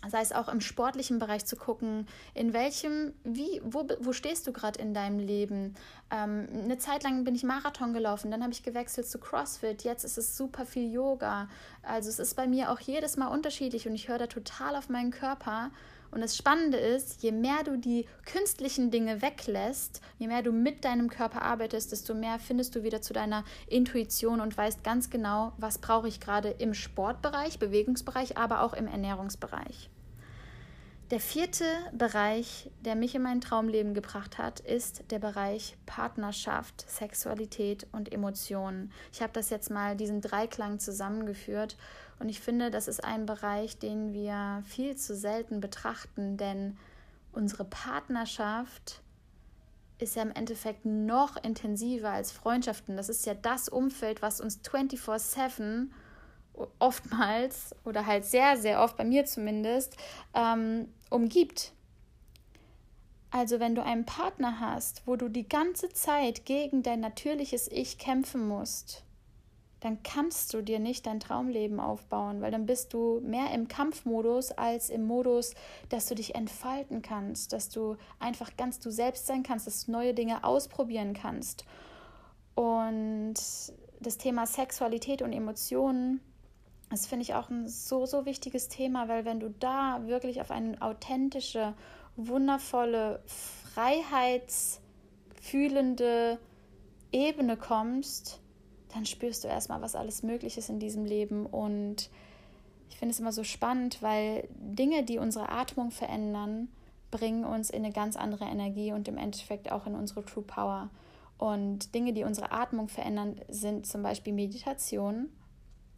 sei 0.07 0.21
es 0.21 0.33
auch 0.33 0.49
im 0.49 0.61
sportlichen 0.61 1.19
Bereich 1.19 1.45
zu 1.45 1.57
gucken, 1.57 2.07
in 2.35 2.53
welchem, 2.53 3.13
wie, 3.25 3.61
wo, 3.65 3.87
wo 4.01 4.13
stehst 4.13 4.47
du 4.47 4.53
gerade 4.53 4.81
in 4.81 4.95
deinem 4.95 5.19
Leben? 5.19 5.75
Ähm, 6.11 6.49
eine 6.53 6.79
Zeit 6.79 7.03
lang 7.03 7.25
bin 7.25 7.35
ich 7.35 7.43
Marathon 7.43 7.93
gelaufen, 7.93 8.31
dann 8.31 8.43
habe 8.43 8.53
ich 8.53 8.63
gewechselt 8.63 9.09
zu 9.09 9.19
CrossFit, 9.19 9.83
jetzt 9.85 10.05
ist 10.05 10.19
es 10.19 10.37
super 10.37 10.65
viel 10.65 10.93
Yoga. 10.93 11.49
Also 11.83 12.09
es 12.09 12.19
ist 12.19 12.35
bei 12.35 12.47
mir 12.47 12.71
auch 12.71 12.81
jedes 12.81 13.17
Mal 13.17 13.29
unterschiedlich 13.29 13.89
und 13.89 13.95
ich 13.95 14.09
höre 14.09 14.19
da 14.19 14.27
total 14.27 14.77
auf 14.77 14.89
meinen 14.89 15.11
Körper 15.11 15.71
und 16.11 16.21
das 16.21 16.37
Spannende 16.37 16.79
ist, 16.79 17.23
je 17.23 17.33
mehr 17.33 17.62
du 17.64 17.77
die 17.77 18.07
künstlichen 18.25 18.90
Dinge 18.90 19.21
weglässt, 19.23 20.01
je 20.18 20.27
mehr 20.27 20.42
du 20.42 20.53
mit 20.53 20.85
deinem 20.85 21.11
Körper 21.11 21.42
arbeitest, 21.42 21.92
desto 21.92 22.14
mehr 22.14 22.38
findest 22.38 22.75
du 22.75 22.83
wieder 22.83 23.03
zu 23.03 23.12
deiner 23.12 23.44
Intuition 23.66 24.40
und 24.40 24.57
weißt 24.57 24.83
ganz 24.85 25.11
genau, 25.11 25.53
was 25.59 25.79
brauche 25.79 26.09
ich 26.09 26.21
gerade 26.21 26.51
im 26.51 26.75
Sportbereich, 26.75 27.59
Bewegungsbereich, 27.59 28.38
aber 28.38 28.62
auch 28.62 28.73
im 28.73 28.87
Ernährungsbereich. 28.87 29.90
Der 31.11 31.21
vierte 31.21 31.64
Bereich, 31.92 32.71
der 32.83 32.94
mich 32.94 33.14
in 33.14 33.23
mein 33.23 33.40
Traumleben 33.40 33.94
gebracht 33.94 34.37
hat, 34.37 34.61
ist 34.61 35.11
der 35.11 35.18
Bereich 35.18 35.75
Partnerschaft, 35.87 36.85
Sexualität 36.87 37.87
und 37.92 38.12
Emotionen. 38.12 38.92
Ich 39.11 39.23
habe 39.23 39.33
das 39.33 39.49
jetzt 39.49 39.71
mal 39.71 39.97
diesen 39.97 40.21
Dreiklang 40.21 40.81
zusammengeführt 40.81 41.79
und 42.18 42.29
ich 42.29 42.40
finde, 42.40 42.71
das 42.71 42.88
ist 42.88 43.03
ein 43.03 43.25
Bereich, 43.25 43.79
den 43.79 44.12
wir 44.12 44.62
viel 44.66 44.97
zu 44.97 45.16
selten 45.16 45.61
betrachten, 45.61 46.37
denn 46.37 46.77
unsere 47.33 47.64
Partnerschaft 47.64 49.01
ist 49.99 50.14
ja 50.14 50.23
im 50.23 50.33
Endeffekt 50.33 50.85
noch 50.85 51.42
intensiver 51.42 52.11
als 52.11 52.33
Freundschaften. 52.33 52.99
Das 52.99 53.09
ist 53.09 53.25
ja 53.25 53.33
das 53.33 53.71
Umfeld, 53.71 54.21
was 54.21 54.42
uns 54.42 54.61
24/7 54.61 55.90
oftmals 56.79 57.75
oder 57.85 58.07
halt 58.07 58.25
sehr, 58.25 58.57
sehr 58.57 58.83
oft, 58.83 58.97
bei 58.97 59.05
mir 59.05 59.25
zumindest, 59.25 59.97
ähm, 60.35 60.88
umgibt. 61.11 61.73
Also 63.31 63.61
wenn 63.61 63.75
du 63.75 63.83
einen 63.83 64.07
Partner 64.07 64.61
hast, 64.61 65.03
wo 65.07 65.16
du 65.16 65.29
die 65.29 65.49
ganze 65.49 65.90
Zeit 65.90 66.47
gegen 66.47 66.83
dein 66.83 67.01
natürliches 67.01 67.68
Ich 67.71 67.99
kämpfen 67.99 68.49
musst, 68.49 69.05
dann 69.81 70.03
kannst 70.03 70.55
du 70.55 70.62
dir 70.62 70.81
nicht 70.81 71.07
dein 71.07 71.21
Traumleben 71.21 71.79
aufbauen, 71.79 72.40
weil 72.40 72.51
dann 72.51 72.66
bist 72.66 72.92
du 72.94 73.21
mehr 73.21 73.53
im 73.53 73.68
Kampfmodus 73.68 74.51
als 74.53 74.90
im 74.90 75.07
Modus, 75.07 75.55
dass 75.88 76.07
du 76.07 76.14
dich 76.14 76.35
entfalten 76.35 77.01
kannst, 77.03 77.53
dass 77.53 77.68
du 77.68 77.97
einfach 78.18 78.57
ganz 78.57 78.81
du 78.81 78.90
selbst 78.90 79.27
sein 79.27 79.42
kannst, 79.42 79.66
dass 79.66 79.87
du 79.87 79.92
neue 79.92 80.14
Dinge 80.14 80.42
ausprobieren 80.42 81.12
kannst. 81.12 81.64
Und 82.55 83.35
das 84.01 84.18
Thema 84.18 84.47
Sexualität 84.47 85.23
und 85.23 85.33
Emotionen, 85.33 86.21
das 86.90 87.07
finde 87.07 87.22
ich 87.22 87.35
auch 87.35 87.51
ein 87.51 87.68
so, 87.68 88.07
so 88.07 88.24
wichtiges 88.24 88.68
Thema, 88.68 89.09
weil 89.09 89.24
wenn 89.24 89.40
du 89.40 89.51
da 89.61 90.01
wirklich 90.07 90.40
auf 90.40 90.51
eine 90.51 90.81
authentische, 90.81 91.74
wundervolle, 92.16 93.22
freiheitsfühlende, 93.74 96.38
Ebene 97.11 97.57
kommst, 97.57 98.38
dann 98.92 99.07
spürst 99.07 99.44
du 99.44 99.48
erstmal, 99.48 99.81
was 99.81 99.94
alles 99.94 100.22
möglich 100.22 100.59
ist 100.59 100.68
in 100.68 100.79
diesem 100.79 101.05
Leben. 101.05 101.46
Und 101.46 102.11
ich 102.90 102.98
finde 102.98 103.12
es 103.12 103.20
immer 103.20 103.33
so 103.33 103.44
spannend, 103.44 104.03
weil 104.03 104.46
Dinge, 104.51 105.05
die 105.05 105.18
unsere 105.18 105.48
Atmung 105.48 105.90
verändern, 105.90 106.68
bringen 107.11 107.44
uns 107.44 107.70
in 107.70 107.85
eine 107.85 107.92
ganz 107.92 108.16
andere 108.16 108.44
Energie 108.44 108.92
und 108.92 109.09
im 109.09 109.16
Endeffekt 109.16 109.72
auch 109.72 109.87
in 109.87 109.94
unsere 109.94 110.24
True 110.24 110.44
Power. 110.44 110.90
Und 111.38 111.94
Dinge, 111.94 112.12
die 112.12 112.24
unsere 112.24 112.53
Atmung 112.53 112.88
verändern, 112.88 113.40
sind 113.48 113.87
zum 113.87 114.03
Beispiel 114.03 114.33
Meditation, 114.33 115.31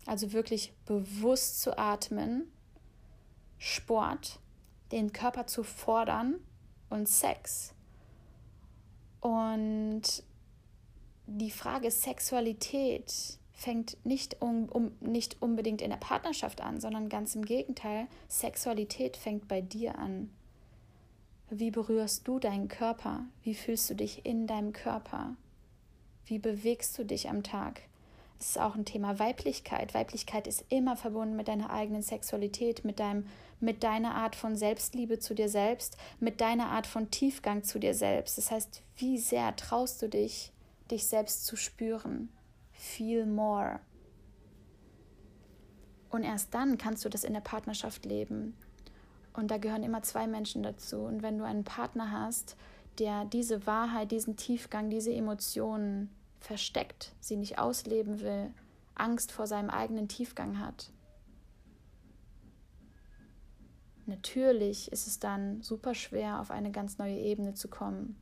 also 0.06 0.32
wirklich 0.32 0.72
bewusst 0.86 1.60
zu 1.60 1.78
atmen, 1.78 2.50
Sport, 3.58 4.38
den 4.92 5.12
Körper 5.12 5.46
zu 5.46 5.62
fordern 5.62 6.36
und 6.88 7.08
Sex. 7.08 7.74
Und 9.20 10.02
die 11.26 11.50
Frage 11.50 11.90
Sexualität 11.90 13.38
fängt 13.52 13.98
nicht, 14.04 14.40
um, 14.40 14.68
um, 14.70 14.92
nicht 15.00 15.42
unbedingt 15.42 15.82
in 15.82 15.90
der 15.90 15.98
Partnerschaft 15.98 16.62
an, 16.62 16.80
sondern 16.80 17.10
ganz 17.10 17.34
im 17.34 17.44
Gegenteil, 17.44 18.08
Sexualität 18.26 19.18
fängt 19.18 19.48
bei 19.48 19.60
dir 19.60 19.98
an. 19.98 20.30
Wie 21.50 21.70
berührst 21.70 22.26
du 22.26 22.38
deinen 22.38 22.68
Körper? 22.68 23.24
Wie 23.42 23.54
fühlst 23.54 23.90
du 23.90 23.94
dich 23.94 24.24
in 24.24 24.46
deinem 24.46 24.72
Körper? 24.72 25.36
Wie 26.24 26.38
bewegst 26.38 26.96
du 26.96 27.04
dich 27.04 27.28
am 27.28 27.42
Tag? 27.42 27.82
Es 28.40 28.50
ist 28.50 28.58
auch 28.58 28.74
ein 28.74 28.86
Thema 28.86 29.18
Weiblichkeit. 29.18 29.92
Weiblichkeit 29.92 30.46
ist 30.46 30.64
immer 30.70 30.96
verbunden 30.96 31.36
mit 31.36 31.46
deiner 31.46 31.68
eigenen 31.68 32.00
Sexualität, 32.00 32.86
mit, 32.86 32.98
deinem, 32.98 33.26
mit 33.60 33.82
deiner 33.82 34.14
Art 34.14 34.34
von 34.34 34.56
Selbstliebe 34.56 35.18
zu 35.18 35.34
dir 35.34 35.50
selbst, 35.50 35.98
mit 36.20 36.40
deiner 36.40 36.70
Art 36.70 36.86
von 36.86 37.10
Tiefgang 37.10 37.64
zu 37.64 37.78
dir 37.78 37.92
selbst. 37.94 38.38
Das 38.38 38.50
heißt, 38.50 38.82
wie 38.96 39.18
sehr 39.18 39.54
traust 39.56 40.00
du 40.00 40.08
dich, 40.08 40.52
dich 40.90 41.06
selbst 41.06 41.44
zu 41.44 41.56
spüren? 41.56 42.30
Feel 42.72 43.26
more. 43.26 43.80
Und 46.08 46.24
erst 46.24 46.54
dann 46.54 46.78
kannst 46.78 47.04
du 47.04 47.10
das 47.10 47.24
in 47.24 47.34
der 47.34 47.40
Partnerschaft 47.42 48.06
leben. 48.06 48.56
Und 49.34 49.50
da 49.50 49.58
gehören 49.58 49.82
immer 49.82 50.02
zwei 50.02 50.26
Menschen 50.26 50.62
dazu. 50.62 51.00
Und 51.00 51.22
wenn 51.22 51.36
du 51.36 51.44
einen 51.44 51.64
Partner 51.64 52.10
hast, 52.10 52.56
der 52.98 53.26
diese 53.26 53.66
Wahrheit, 53.66 54.10
diesen 54.10 54.36
Tiefgang, 54.36 54.88
diese 54.88 55.12
Emotionen 55.12 56.08
versteckt, 56.40 57.12
sie 57.20 57.36
nicht 57.36 57.58
ausleben 57.58 58.20
will, 58.20 58.52
Angst 58.94 59.32
vor 59.32 59.46
seinem 59.46 59.70
eigenen 59.70 60.08
Tiefgang 60.08 60.58
hat, 60.58 60.90
natürlich 64.10 64.92
ist 64.92 65.06
es 65.06 65.18
dann 65.18 65.62
super 65.62 65.94
schwer, 65.94 66.40
auf 66.40 66.50
eine 66.50 66.70
ganz 66.70 66.98
neue 66.98 67.16
Ebene 67.16 67.54
zu 67.54 67.68
kommen. 67.68 68.16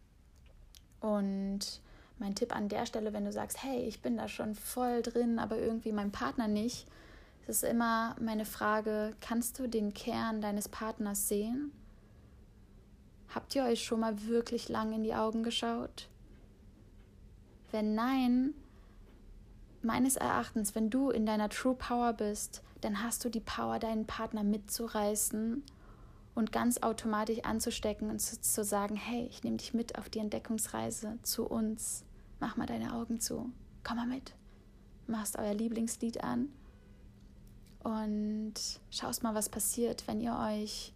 Und 1.01 1.81
mein 2.19 2.35
Tipp 2.35 2.55
an 2.55 2.69
der 2.69 2.87
Stelle, 2.87 3.13
wenn 3.13 3.25
du 3.25 3.33
sagst, 3.33 3.63
hey, 3.63 3.81
ich 3.83 4.03
bin 4.03 4.17
da 4.17 4.29
schon 4.29 4.55
voll 4.55 5.03
drin, 5.03 5.39
aber 5.39 5.59
irgendwie 5.59 5.93
mein 5.93 6.13
Partner 6.13 6.47
nicht, 6.47 6.87
es 7.47 7.63
ist 7.63 7.71
immer 7.71 8.15
meine 8.21 8.45
Frage, 8.45 9.17
kannst 9.21 9.59
du 9.59 9.67
den 9.67 9.95
Kern 9.95 10.43
deines 10.43 10.69
Partners 10.69 11.29
sehen? 11.29 11.73
Habt 13.35 13.55
ihr 13.55 13.65
euch 13.65 13.83
schon 13.83 14.01
mal 14.01 14.27
wirklich 14.27 14.69
lang 14.69 14.93
in 14.93 15.03
die 15.03 15.15
Augen 15.15 15.43
geschaut? 15.43 16.09
Wenn 17.71 17.95
nein, 17.95 18.55
meines 19.83 20.17
Erachtens, 20.17 20.75
wenn 20.75 20.91
du 20.91 21.11
in 21.11 21.27
deiner 21.27 21.49
True 21.49 21.75
Power 21.75 22.13
bist, 22.13 22.63
dann 22.81 23.03
hast 23.03 23.25
du 23.25 23.29
die 23.29 23.41
Power, 23.41 23.79
deinen 23.79 24.07
Partner 24.07 24.45
mitzureißen 24.45 25.63
und 26.35 26.53
ganz 26.53 26.79
automatisch 26.79 27.41
anzustecken 27.45 28.11
und 28.11 28.21
zu, 28.21 28.41
zu 28.41 28.65
sagen, 28.65 28.97
hey, 28.97 29.27
ich 29.31 29.43
nehme 29.43 29.57
dich 29.57 29.75
mit 29.75 29.99
auf 29.99 30.09
die 30.09 30.21
Entdeckungsreise 30.21 31.19
zu 31.23 31.47
uns. 31.47 32.05
Mach 32.41 32.57
mal 32.57 32.67
deine 32.67 32.95
Augen 32.95 33.21
zu. 33.21 33.51
Komm 33.83 33.97
mal 33.97 34.07
mit. 34.07 34.35
Machst 35.07 35.37
euer 35.37 35.55
Lieblingslied 35.55 36.23
an 36.23 36.49
und 37.83 38.55
schaust 38.91 39.23
mal, 39.23 39.35
was 39.35 39.49
passiert, 39.49 40.07
wenn 40.07 40.21
ihr 40.21 40.37
euch 40.37 40.93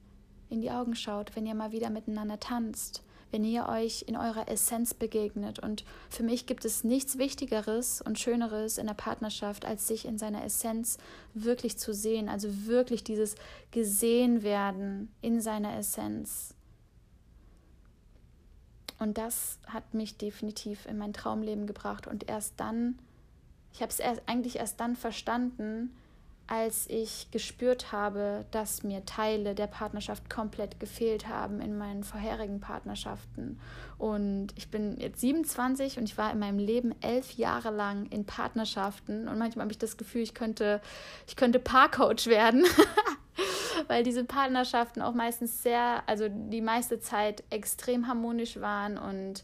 in 0.51 0.61
die 0.61 0.71
Augen 0.71 0.95
schaut, 0.95 1.35
wenn 1.35 1.47
ihr 1.47 1.55
mal 1.55 1.73
wieder 1.73 1.91
miteinander 1.91 2.39
tanzt, 2.39 3.03
wenn 3.33 3.45
ihr 3.45 3.67
euch 3.69 4.05
in 4.07 4.17
eurer 4.17 4.49
Essenz 4.49 4.95
begegnet. 4.95 5.59
Und 5.59 5.85
für 6.11 6.23
mich 6.23 6.47
gibt 6.47 6.65
es 6.65 6.85
nichts 6.85 7.19
Wichtigeres 7.19 8.03
und 8.03 8.19
Schöneres 8.19 8.79
in 8.79 8.87
der 8.87 8.95
Partnerschaft, 8.95 9.65
als 9.65 9.89
sich 9.89 10.05
in 10.05 10.19
seiner 10.19 10.45
Essenz 10.45 10.99
wirklich 11.35 11.79
zu 11.79 11.93
sehen. 11.95 12.29
Also 12.29 12.67
wirklich 12.67 13.03
dieses 13.03 13.35
gesehen 13.71 14.43
werden 14.43 15.11
in 15.23 15.41
seiner 15.41 15.77
Essenz. 15.77 16.55
Und 18.99 19.19
das 19.19 19.59
hat 19.67 19.95
mich 19.95 20.19
definitiv 20.19 20.87
in 20.87 20.99
mein 20.99 21.15
Traumleben 21.15 21.67
gebracht. 21.67 22.07
Und 22.07 22.29
erst 22.29 22.61
dann, 22.61 22.99
ich 23.73 23.81
habe 23.81 23.91
es 23.91 24.01
eigentlich 24.27 24.57
erst 24.57 24.79
dann 24.79 24.95
verstanden, 24.95 25.91
als 26.53 26.87
ich 26.87 27.31
gespürt 27.31 27.93
habe, 27.93 28.45
dass 28.51 28.83
mir 28.83 29.07
Teile 29.07 29.55
der 29.55 29.69
Partnerschaft 29.69 30.29
komplett 30.29 30.79
gefehlt 30.81 31.27
haben 31.27 31.63
in 31.63 31.79
meinen 31.79 32.05
vorherigen 32.05 32.61
Partnerschaften. 32.61 33.59
Und 33.97 34.49
ich 34.57 34.71
bin 34.71 34.99
jetzt 34.99 35.23
27 35.23 35.97
und 35.97 36.05
ich 36.05 36.19
war 36.19 36.31
in 36.31 36.39
meinem 36.39 36.59
Leben 36.59 36.95
elf 37.01 37.33
Jahre 37.39 37.71
lang 37.71 38.05
in 38.11 38.27
Partnerschaften 38.27 39.29
und 39.29 39.39
manchmal 39.39 39.63
habe 39.63 39.73
ich 39.73 39.79
das 39.79 39.97
Gefühl, 39.97 40.21
ich 40.21 40.35
könnte, 40.35 40.83
ich 41.27 41.37
könnte 41.37 41.59
Paarcoach 41.59 42.27
werden. 42.27 42.67
weil 43.89 44.03
diese 44.03 44.25
Partnerschaften 44.25 45.01
auch 45.01 45.15
meistens 45.15 45.63
sehr, 45.63 46.03
also 46.07 46.29
die 46.29 46.61
meiste 46.61 47.01
Zeit 47.01 47.45
extrem 47.49 48.09
harmonisch 48.09 48.61
waren. 48.61 48.99
Und 48.99 49.43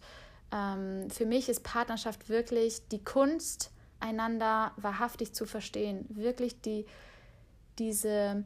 ähm, 0.52 1.08
für 1.08 1.24
mich 1.24 1.48
ist 1.48 1.64
Partnerschaft 1.64 2.28
wirklich 2.28 2.86
die 2.92 3.02
Kunst, 3.02 3.70
einander 4.00 4.72
wahrhaftig 4.76 5.34
zu 5.34 5.46
verstehen, 5.46 6.06
wirklich 6.08 6.60
die, 6.60 6.86
diese, 7.78 8.44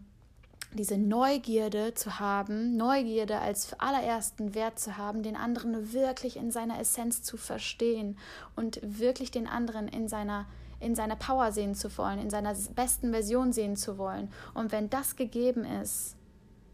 diese 0.72 0.98
Neugierde 0.98 1.94
zu 1.94 2.18
haben, 2.18 2.76
Neugierde 2.76 3.38
als 3.38 3.78
allerersten 3.78 4.54
Wert 4.54 4.78
zu 4.78 4.96
haben, 4.96 5.22
den 5.22 5.36
anderen 5.36 5.92
wirklich 5.92 6.36
in 6.36 6.50
seiner 6.50 6.78
Essenz 6.80 7.22
zu 7.22 7.36
verstehen 7.36 8.18
und 8.56 8.80
wirklich 8.82 9.30
den 9.30 9.46
anderen 9.46 9.88
in 9.88 10.08
seiner 10.08 10.46
in 10.82 10.96
seiner 10.96 11.14
Power 11.14 11.52
sehen 11.52 11.76
zu 11.76 11.96
wollen, 11.96 12.18
in 12.18 12.28
seiner 12.28 12.54
besten 12.74 13.12
Version 13.12 13.52
sehen 13.52 13.76
zu 13.76 13.98
wollen. 13.98 14.32
Und 14.52 14.72
wenn 14.72 14.90
das 14.90 15.14
gegeben 15.14 15.64
ist, 15.64 16.16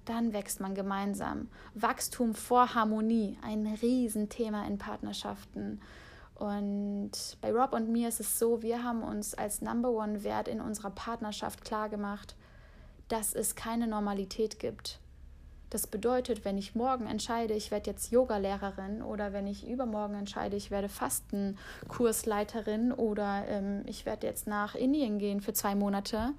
dann 0.07 0.33
wächst 0.33 0.61
man 0.61 0.75
gemeinsam. 0.75 1.49
Wachstum 1.75 2.35
vor 2.35 2.75
Harmonie, 2.75 3.39
ein 3.43 3.67
Riesenthema 3.67 4.67
in 4.67 4.79
Partnerschaften. 4.79 5.81
Und 6.39 7.37
bei 7.41 7.53
Rob 7.53 7.73
und 7.73 7.91
mir 7.91 8.09
ist 8.09 8.21
es 8.21 8.39
so, 8.39 8.63
wir 8.63 8.85
haben 8.85 9.03
uns 9.03 9.35
als 9.35 9.61
Number 9.61 9.91
One 9.91 10.23
Wert 10.23 10.49
in 10.49 10.61
unserer 10.61 10.91
Partnerschaft 10.91 11.65
klargemacht, 11.65 12.37
dass 13.09 13.35
es 13.35 13.57
keine 13.57 13.89
Normalität 13.89 14.61
gibt. 14.61 15.01
Das 15.71 15.87
bedeutet, 15.87 16.47
wenn 16.47 16.57
ich 16.57 16.75
morgen 16.75 17.07
entscheide, 17.07 17.53
ich 17.55 17.71
werde 17.71 17.91
jetzt 17.91 18.11
Yoga-Lehrerin 18.11 19.03
oder 19.03 19.35
wenn 19.35 19.47
ich 19.47 19.69
übermorgen 19.69 20.15
entscheide, 20.15 20.57
ich 20.57 20.71
werde 20.71 20.89
Fastenkursleiterin 20.89 22.91
oder 22.93 23.45
ähm, 23.49 23.83
ich 23.87 24.07
werde 24.07 24.27
jetzt 24.27 24.47
nach 24.47 24.75
Indien 24.75 25.19
gehen 25.19 25.43
für 25.43 25.53
zwei 25.53 25.75
Monate, 25.75 26.33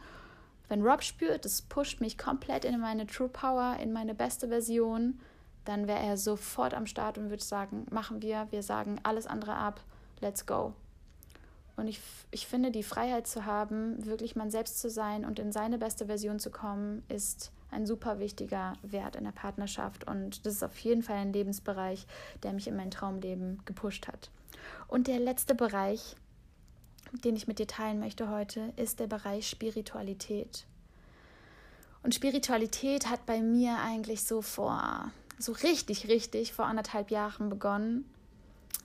wenn 0.70 0.82
Rob 0.82 1.04
spürt, 1.04 1.46
es 1.46 1.62
pusht 1.62 2.00
mich 2.00 2.18
komplett 2.18 2.64
in 2.64 2.80
meine 2.80 3.06
True 3.06 3.28
Power, 3.28 3.76
in 3.82 3.92
meine 3.92 4.16
beste 4.16 4.48
Version, 4.48 5.20
dann 5.66 5.88
wäre 5.88 6.00
er 6.00 6.16
sofort 6.16 6.74
am 6.74 6.86
Start 6.86 7.18
und 7.18 7.30
würde 7.30 7.44
sagen, 7.44 7.86
machen 7.92 8.22
wir, 8.22 8.48
wir 8.52 8.64
sagen 8.64 9.02
alles 9.04 9.28
andere 9.28 9.56
ab, 9.56 9.82
let's 10.22 10.46
go. 10.46 10.74
Und 11.76 11.88
ich, 11.88 12.02
ich 12.32 12.46
finde, 12.46 12.72
die 12.72 12.84
Freiheit 12.84 13.26
zu 13.26 13.46
haben, 13.46 14.06
wirklich 14.06 14.36
man 14.36 14.52
selbst 14.52 14.80
zu 14.80 14.90
sein 14.90 15.24
und 15.24 15.40
in 15.40 15.54
seine 15.54 15.78
beste 15.78 16.08
Version 16.08 16.40
zu 16.40 16.52
kommen, 16.52 17.04
ist 17.08 17.52
ein 17.72 17.86
super 17.86 18.20
wichtiger 18.20 18.74
Wert 18.82 19.16
in 19.16 19.24
der 19.24 19.32
Partnerschaft. 19.32 20.06
Und 20.06 20.46
das 20.46 20.56
ist 20.56 20.64
auf 20.64 20.78
jeden 20.80 21.04
Fall 21.04 21.18
ein 21.18 21.32
Lebensbereich, 21.32 22.06
der 22.44 22.52
mich 22.52 22.68
in 22.68 22.76
mein 22.76 22.92
Traumleben 22.92 23.62
gepusht 23.64 24.08
hat. 24.08 24.30
Und 24.88 25.08
der 25.08 25.20
letzte 25.20 25.56
Bereich, 25.56 26.18
den 27.24 27.38
ich 27.38 27.48
mit 27.48 27.60
dir 27.60 27.68
teilen 27.68 28.00
möchte 28.00 28.30
heute, 28.30 28.74
ist 28.76 29.00
der 29.00 29.08
Bereich 29.08 29.48
Spiritualität. 29.48 30.66
Und 32.04 32.16
Spiritualität 32.16 33.10
hat 33.10 33.26
bei 33.26 33.42
mir 33.42 33.78
eigentlich 33.80 34.24
so 34.24 34.42
vor 34.42 35.12
so 35.38 35.54
richtig, 35.54 36.10
richtig 36.10 36.54
vor 36.54 36.66
anderthalb 36.66 37.12
Jahren 37.12 37.50
begonnen, 37.50 38.06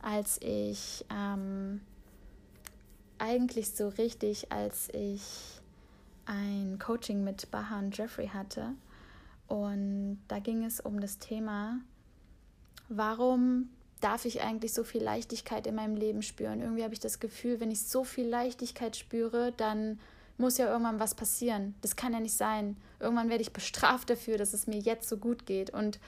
als 0.03 0.39
ich 0.43 1.05
ähm, 1.11 1.81
eigentlich 3.19 3.71
so 3.71 3.89
richtig, 3.89 4.53
als 4.53 4.89
ich 4.93 5.23
ein 6.27 6.79
Coaching 6.79 7.25
mit 7.25 7.51
Baha 7.51 7.79
und 7.79 7.97
Jeffrey 7.97 8.29
hatte. 8.29 8.75
Und 9.47 10.19
da 10.29 10.39
ging 10.39 10.65
es 10.65 10.81
um 10.81 11.01
das 11.01 11.19
Thema, 11.19 11.81
warum 12.89 13.71
darf 14.01 14.25
ich 14.25 14.43
eigentlich 14.43 14.73
so 14.73 14.85
viel 14.85 15.03
Leichtigkeit 15.03 15.67
in 15.67 15.75
meinem 15.75 15.97
Leben 15.97 16.23
spüren? 16.23 16.61
Irgendwie 16.61 16.85
habe 16.85 16.95
ich 16.95 17.01
das 17.01 17.21
Gefühl, 17.21 17.61
wenn 17.61 17.71
ich 17.71 17.83
so 17.83 18.05
viel 18.05 18.27
Leichtigkeit 18.27 18.97
spüre, 18.97 19.53
dann 19.57 19.99
muss 20.37 20.59
ja 20.59 20.67
irgendwann 20.67 21.01
was 21.01 21.15
passieren. 21.15 21.75
Das 21.81 21.97
kann 21.97 22.13
ja 22.13 22.21
nicht 22.21 22.37
sein. 22.37 22.77
Irgendwann 23.01 23.31
werde 23.31 23.43
ich 23.43 23.53
bestraft 23.53 24.11
dafür, 24.11 24.37
dass 24.37 24.53
es 24.53 24.67
mir 24.67 24.79
jetzt 24.79 25.09
so 25.09 25.17
gut 25.17 25.47
geht. 25.47 25.71
Und 25.71 26.01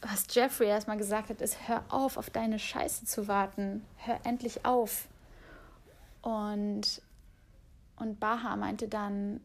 was 0.00 0.26
Jeffrey 0.30 0.68
erstmal 0.68 0.96
gesagt 0.96 1.30
hat, 1.30 1.40
ist, 1.40 1.68
hör 1.68 1.84
auf, 1.88 2.16
auf 2.16 2.30
deine 2.30 2.58
Scheiße 2.58 3.04
zu 3.04 3.28
warten. 3.28 3.84
Hör 3.96 4.20
endlich 4.24 4.64
auf. 4.64 5.08
Und, 6.22 7.02
und 7.96 8.20
Baha 8.20 8.56
meinte 8.56 8.88
dann, 8.88 9.40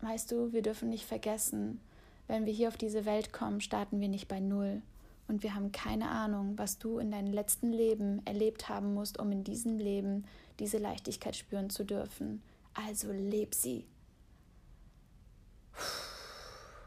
weißt 0.00 0.30
du, 0.32 0.52
wir 0.52 0.62
dürfen 0.62 0.90
nicht 0.90 1.04
vergessen, 1.06 1.80
wenn 2.26 2.46
wir 2.46 2.52
hier 2.52 2.68
auf 2.68 2.76
diese 2.76 3.04
Welt 3.04 3.32
kommen, 3.32 3.60
starten 3.60 4.00
wir 4.00 4.08
nicht 4.08 4.28
bei 4.28 4.40
Null. 4.40 4.82
Und 5.28 5.44
wir 5.44 5.54
haben 5.54 5.70
keine 5.70 6.08
Ahnung, 6.08 6.54
was 6.56 6.78
du 6.78 6.98
in 6.98 7.12
deinem 7.12 7.32
letzten 7.32 7.72
Leben 7.72 8.20
erlebt 8.24 8.68
haben 8.68 8.94
musst, 8.94 9.18
um 9.18 9.30
in 9.30 9.44
diesem 9.44 9.78
Leben 9.78 10.24
diese 10.58 10.78
Leichtigkeit 10.78 11.36
spüren 11.36 11.70
zu 11.70 11.84
dürfen. 11.84 12.42
Also 12.74 13.12
leb 13.12 13.54
sie. 13.54 13.84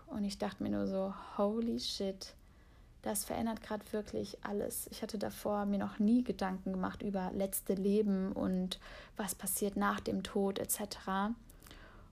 Und 0.08 0.26
ich 0.26 0.38
dachte 0.38 0.62
mir 0.62 0.70
nur 0.70 0.88
so, 0.88 1.14
holy 1.38 1.80
shit, 1.80 2.36
das 3.04 3.26
verändert 3.26 3.62
gerade 3.62 3.84
wirklich 3.92 4.38
alles. 4.44 4.88
Ich 4.90 5.02
hatte 5.02 5.18
davor 5.18 5.66
mir 5.66 5.78
noch 5.78 6.00
nie 6.00 6.24
Gedanken 6.24 6.72
gemacht 6.72 7.04
über 7.04 7.32
letzte 7.34 7.74
Leben 7.74 8.32
und 8.32 8.80
was 9.18 9.36
passiert 9.36 9.76
nach 9.76 10.00
dem 10.00 10.24
Tod 10.24 10.58
etc. 10.58 11.34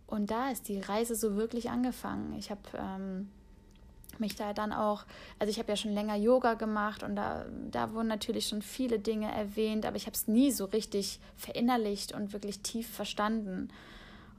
Und 0.06 0.30
da 0.30 0.50
ist 0.52 0.68
die 0.68 0.82
Reise 0.82 1.16
so 1.16 1.38
wirklich 1.38 1.70
angefangen. 1.70 2.36
Ich 2.38 2.52
habe 2.52 2.62
ähm, 2.78 3.30
mich 4.20 4.36
da 4.36 4.52
dann 4.52 4.74
auch, 4.74 5.06
also 5.40 5.50
ich 5.50 5.60
habe 5.60 5.70
ja 5.70 5.78
schon 5.78 5.94
länger 5.94 6.18
Yoga 6.18 6.56
gemacht 6.56 7.04
und 7.04 7.16
da, 7.16 7.46
da 7.72 7.94
wurden 7.94 8.10
natürlich 8.10 8.48
schon 8.48 8.62
viele 8.62 9.00
Dinge 9.00 9.32
erwähnt, 9.32 9.86
aber 9.86 9.96
ich 9.96 10.08
habe 10.08 10.16
es 10.16 10.28
nie 10.28 10.52
so 10.52 10.66
richtig 10.66 11.22
verinnerlicht 11.38 12.14
und 12.14 12.34
wirklich 12.34 12.60
tief 12.60 12.90
verstanden. 12.90 13.70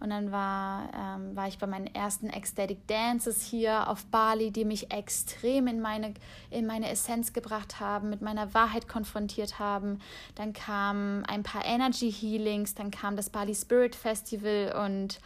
Und 0.02 0.10
dann 0.10 0.32
war, 0.32 0.88
ähm, 0.94 1.36
war 1.36 1.46
ich 1.46 1.58
bei 1.58 1.68
meinen 1.68 1.86
ersten 1.86 2.28
Ecstatic 2.28 2.88
Dances 2.88 3.40
hier 3.40 3.88
auf 3.88 4.04
Bali, 4.06 4.50
die 4.50 4.64
mich 4.64 4.90
extrem 4.90 5.68
in 5.68 5.80
meine, 5.80 6.14
in 6.50 6.66
meine 6.66 6.90
Essenz 6.90 7.32
gebracht 7.32 7.78
haben, 7.78 8.10
mit 8.10 8.20
meiner 8.20 8.52
Wahrheit 8.52 8.88
konfrontiert 8.88 9.60
haben. 9.60 10.00
Dann 10.34 10.54
kamen 10.54 11.24
ein 11.26 11.44
paar 11.44 11.64
Energy 11.64 12.10
Healings, 12.10 12.74
dann 12.74 12.90
kam 12.90 13.14
das 13.14 13.30
Bali 13.30 13.54
Spirit 13.54 13.94
Festival 13.94 14.74
und 14.84 15.20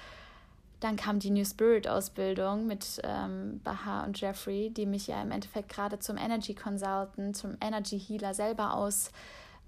dann 0.81 0.97
kam 0.97 1.21
die 1.21 1.31
New 1.31 1.47
Spirit 1.47 1.89
Ausbildung 1.89 2.67
mit 2.67 3.01
ähm, 3.03 3.63
Baha 3.65 4.05
und 4.05 4.21
Jeffrey, 4.21 4.69
die 4.69 4.85
mich 4.85 5.07
ja 5.07 5.23
im 5.23 5.31
Endeffekt 5.31 5.71
gerade 5.71 6.01
zum 6.01 6.19
Energy 6.19 6.55
Consultant, 6.55 7.35
zum 7.35 7.57
Energy 7.63 7.99
Healer 7.99 8.35
selber 8.35 8.75
aus, 8.75 9.11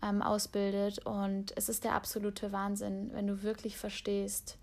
ähm, 0.03 0.21
ausbildet. 0.21 1.07
Und 1.07 1.57
es 1.57 1.71
ist 1.71 1.85
der 1.85 1.95
absolute 1.95 2.53
Wahnsinn, 2.53 3.11
wenn 3.15 3.27
du 3.27 3.43
wirklich 3.43 3.79
verstehst, 3.79 4.59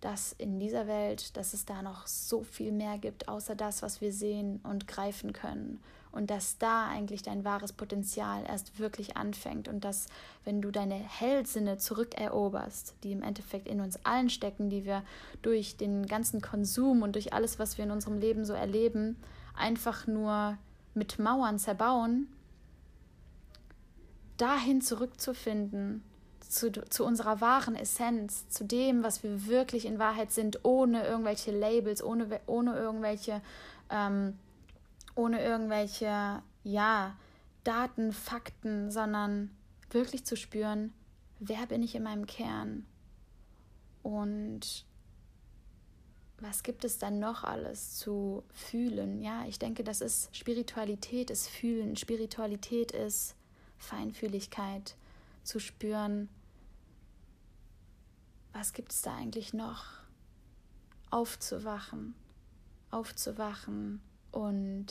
dass 0.00 0.32
in 0.32 0.60
dieser 0.60 0.86
Welt, 0.86 1.36
dass 1.36 1.54
es 1.54 1.64
da 1.64 1.82
noch 1.82 2.06
so 2.06 2.42
viel 2.42 2.72
mehr 2.72 2.98
gibt, 2.98 3.28
außer 3.28 3.54
das, 3.54 3.82
was 3.82 4.00
wir 4.00 4.12
sehen 4.12 4.60
und 4.62 4.86
greifen 4.86 5.32
können. 5.32 5.80
Und 6.10 6.30
dass 6.30 6.56
da 6.58 6.88
eigentlich 6.88 7.22
dein 7.22 7.44
wahres 7.44 7.72
Potenzial 7.72 8.44
erst 8.46 8.78
wirklich 8.78 9.16
anfängt. 9.16 9.68
Und 9.68 9.84
dass, 9.84 10.06
wenn 10.44 10.62
du 10.62 10.70
deine 10.70 10.94
Hellsinne 10.94 11.78
zurückeroberst, 11.78 12.94
die 13.02 13.12
im 13.12 13.22
Endeffekt 13.22 13.68
in 13.68 13.80
uns 13.80 14.04
allen 14.04 14.30
stecken, 14.30 14.70
die 14.70 14.84
wir 14.84 15.02
durch 15.42 15.76
den 15.76 16.06
ganzen 16.06 16.40
Konsum 16.40 17.02
und 17.02 17.14
durch 17.14 17.32
alles, 17.32 17.58
was 17.58 17.76
wir 17.76 17.84
in 17.84 17.90
unserem 17.90 18.18
Leben 18.18 18.44
so 18.44 18.54
erleben, 18.54 19.16
einfach 19.54 20.06
nur 20.06 20.56
mit 20.94 21.18
Mauern 21.18 21.58
zerbauen, 21.58 22.28
dahin 24.38 24.80
zurückzufinden 24.80 26.02
zu, 26.48 26.72
zu 26.72 27.04
unserer 27.04 27.40
wahren 27.40 27.76
Essenz, 27.76 28.48
zu 28.48 28.64
dem, 28.64 29.02
was 29.02 29.22
wir 29.22 29.46
wirklich 29.46 29.84
in 29.84 29.98
Wahrheit 29.98 30.32
sind, 30.32 30.64
ohne 30.64 31.06
irgendwelche 31.06 31.50
Labels, 31.50 32.02
ohne, 32.02 32.40
ohne 32.46 32.76
irgendwelche, 32.76 33.40
ähm, 33.90 34.38
ohne 35.14 35.42
irgendwelche, 35.42 36.42
ja, 36.64 37.16
Daten, 37.64 38.12
Fakten, 38.12 38.90
sondern 38.90 39.50
wirklich 39.90 40.24
zu 40.24 40.36
spüren, 40.36 40.92
wer 41.38 41.66
bin 41.66 41.82
ich 41.82 41.94
in 41.94 42.02
meinem 42.02 42.26
Kern 42.26 42.86
und 44.02 44.86
was 46.40 46.62
gibt 46.62 46.84
es 46.84 46.98
dann 46.98 47.18
noch 47.18 47.42
alles 47.44 47.96
zu 47.96 48.44
fühlen? 48.52 49.20
Ja, 49.20 49.44
ich 49.48 49.58
denke, 49.58 49.82
das 49.82 50.00
ist 50.00 50.34
Spiritualität, 50.36 51.30
ist 51.30 51.48
Fühlen. 51.48 51.96
Spiritualität 51.96 52.92
ist 52.92 53.34
Feinfühligkeit, 53.76 54.94
zu 55.42 55.58
spüren, 55.58 56.28
was 58.58 58.72
gibt 58.72 58.92
es 58.92 59.02
da 59.02 59.14
eigentlich 59.14 59.54
noch? 59.54 59.84
Aufzuwachen, 61.10 62.14
aufzuwachen 62.90 64.00
und 64.32 64.86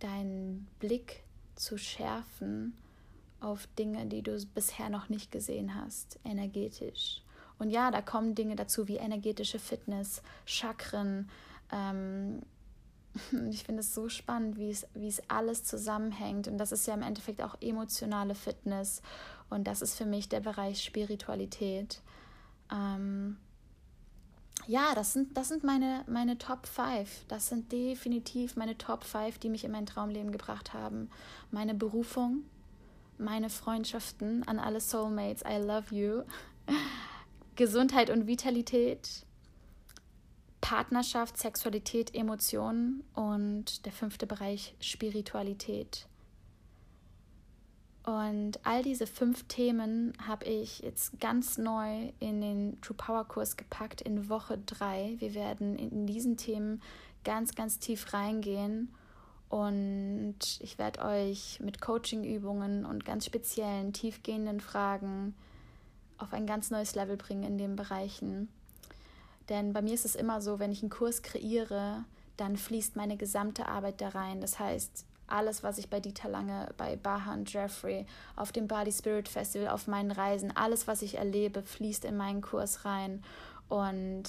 deinen 0.00 0.66
Blick 0.80 1.22
zu 1.54 1.78
schärfen 1.78 2.76
auf 3.40 3.68
Dinge, 3.78 4.06
die 4.06 4.22
du 4.22 4.44
bisher 4.54 4.90
noch 4.90 5.08
nicht 5.08 5.30
gesehen 5.30 5.76
hast, 5.76 6.18
energetisch. 6.24 7.22
Und 7.60 7.70
ja, 7.70 7.92
da 7.92 8.02
kommen 8.02 8.34
Dinge 8.34 8.56
dazu 8.56 8.88
wie 8.88 8.96
energetische 8.96 9.60
Fitness, 9.60 10.20
Chakren. 10.44 11.30
Ähm, 11.70 12.42
ich 13.50 13.62
finde 13.62 13.80
es 13.80 13.94
so 13.94 14.08
spannend, 14.08 14.58
wie 14.58 14.70
es, 14.70 14.84
wie 14.94 15.08
es 15.08 15.22
alles 15.30 15.62
zusammenhängt. 15.62 16.48
Und 16.48 16.58
das 16.58 16.72
ist 16.72 16.88
ja 16.88 16.94
im 16.94 17.02
Endeffekt 17.02 17.40
auch 17.40 17.56
emotionale 17.60 18.34
Fitness. 18.34 19.00
Und 19.48 19.68
das 19.68 19.80
ist 19.80 19.94
für 19.94 20.06
mich 20.06 20.28
der 20.28 20.40
Bereich 20.40 20.82
Spiritualität. 20.82 22.02
Ähm, 22.72 23.36
ja, 24.66 24.94
das 24.94 25.14
sind, 25.14 25.36
das 25.36 25.48
sind 25.48 25.64
meine, 25.64 26.04
meine 26.08 26.36
Top 26.36 26.66
5. 26.66 27.24
Das 27.28 27.48
sind 27.48 27.72
definitiv 27.72 28.56
meine 28.56 28.76
Top 28.76 29.04
5, 29.04 29.38
die 29.38 29.48
mich 29.48 29.64
in 29.64 29.70
mein 29.70 29.86
Traumleben 29.86 30.30
gebracht 30.30 30.74
haben. 30.74 31.10
Meine 31.50 31.74
Berufung, 31.74 32.42
meine 33.16 33.48
Freundschaften 33.48 34.46
an 34.46 34.58
alle 34.58 34.80
Soulmates, 34.80 35.42
I 35.42 35.56
love 35.56 35.94
you. 35.94 36.22
Gesundheit 37.56 38.10
und 38.10 38.26
Vitalität, 38.26 39.24
Partnerschaft, 40.60 41.38
Sexualität, 41.38 42.14
Emotionen 42.14 43.02
und 43.14 43.86
der 43.86 43.92
fünfte 43.92 44.26
Bereich 44.26 44.74
Spiritualität. 44.80 46.06
Und 48.08 48.58
all 48.62 48.82
diese 48.82 49.06
fünf 49.06 49.44
Themen 49.48 50.14
habe 50.26 50.46
ich 50.46 50.78
jetzt 50.78 51.20
ganz 51.20 51.58
neu 51.58 52.10
in 52.20 52.40
den 52.40 52.80
True 52.80 52.96
Power 52.96 53.28
Kurs 53.28 53.58
gepackt 53.58 54.00
in 54.00 54.30
Woche 54.30 54.56
drei. 54.64 55.16
Wir 55.18 55.34
werden 55.34 55.76
in 55.76 56.06
diesen 56.06 56.38
Themen 56.38 56.80
ganz, 57.22 57.54
ganz 57.54 57.78
tief 57.80 58.14
reingehen. 58.14 58.94
Und 59.50 60.38
ich 60.60 60.78
werde 60.78 61.04
euch 61.04 61.60
mit 61.60 61.82
Coaching-Übungen 61.82 62.86
und 62.86 63.04
ganz 63.04 63.26
speziellen, 63.26 63.92
tiefgehenden 63.92 64.60
Fragen 64.60 65.34
auf 66.16 66.32
ein 66.32 66.46
ganz 66.46 66.70
neues 66.70 66.94
Level 66.94 67.18
bringen 67.18 67.42
in 67.42 67.58
den 67.58 67.76
Bereichen. 67.76 68.48
Denn 69.50 69.74
bei 69.74 69.82
mir 69.82 69.92
ist 69.92 70.06
es 70.06 70.16
immer 70.16 70.40
so, 70.40 70.58
wenn 70.58 70.72
ich 70.72 70.80
einen 70.80 70.88
Kurs 70.88 71.20
kreiere, 71.20 72.06
dann 72.38 72.56
fließt 72.56 72.96
meine 72.96 73.18
gesamte 73.18 73.66
Arbeit 73.66 74.00
da 74.00 74.08
rein. 74.08 74.40
Das 74.40 74.58
heißt, 74.58 75.04
alles, 75.28 75.62
was 75.62 75.78
ich 75.78 75.90
bei 75.90 76.00
Dieter 76.00 76.28
Lange, 76.28 76.68
bei 76.76 76.96
Baha 76.96 77.34
und 77.34 77.52
Jeffrey, 77.52 78.06
auf 78.36 78.52
dem 78.52 78.66
Body 78.66 78.92
Spirit 78.92 79.28
Festival, 79.28 79.68
auf 79.68 79.86
meinen 79.86 80.10
Reisen, 80.10 80.56
alles, 80.56 80.86
was 80.86 81.02
ich 81.02 81.16
erlebe, 81.16 81.62
fließt 81.62 82.04
in 82.04 82.16
meinen 82.16 82.40
Kurs 82.40 82.84
rein. 82.84 83.22
Und 83.68 84.24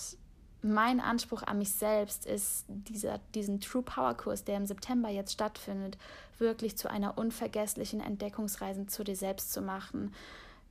mein 0.61 0.99
Anspruch 0.99 1.43
an 1.43 1.57
mich 1.57 1.71
selbst 1.71 2.25
ist, 2.25 2.65
dieser, 2.67 3.19
diesen 3.33 3.61
True 3.61 3.83
Power 3.83 4.13
Kurs, 4.15 4.43
der 4.43 4.57
im 4.57 4.65
September 4.65 5.09
jetzt 5.09 5.33
stattfindet, 5.33 5.97
wirklich 6.37 6.77
zu 6.77 6.89
einer 6.89 7.17
unvergesslichen 7.17 8.01
Entdeckungsreise 8.01 8.87
zu 8.87 9.03
dir 9.03 9.15
selbst 9.15 9.53
zu 9.53 9.61
machen. 9.61 10.13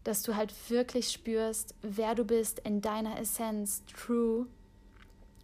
Dass 0.04 0.22
du 0.22 0.36
halt 0.36 0.52
wirklich 0.70 1.10
spürst, 1.10 1.74
wer 1.82 2.14
du 2.14 2.24
bist 2.24 2.60
in 2.60 2.80
deiner 2.80 3.18
Essenz, 3.18 3.82
true 3.86 4.46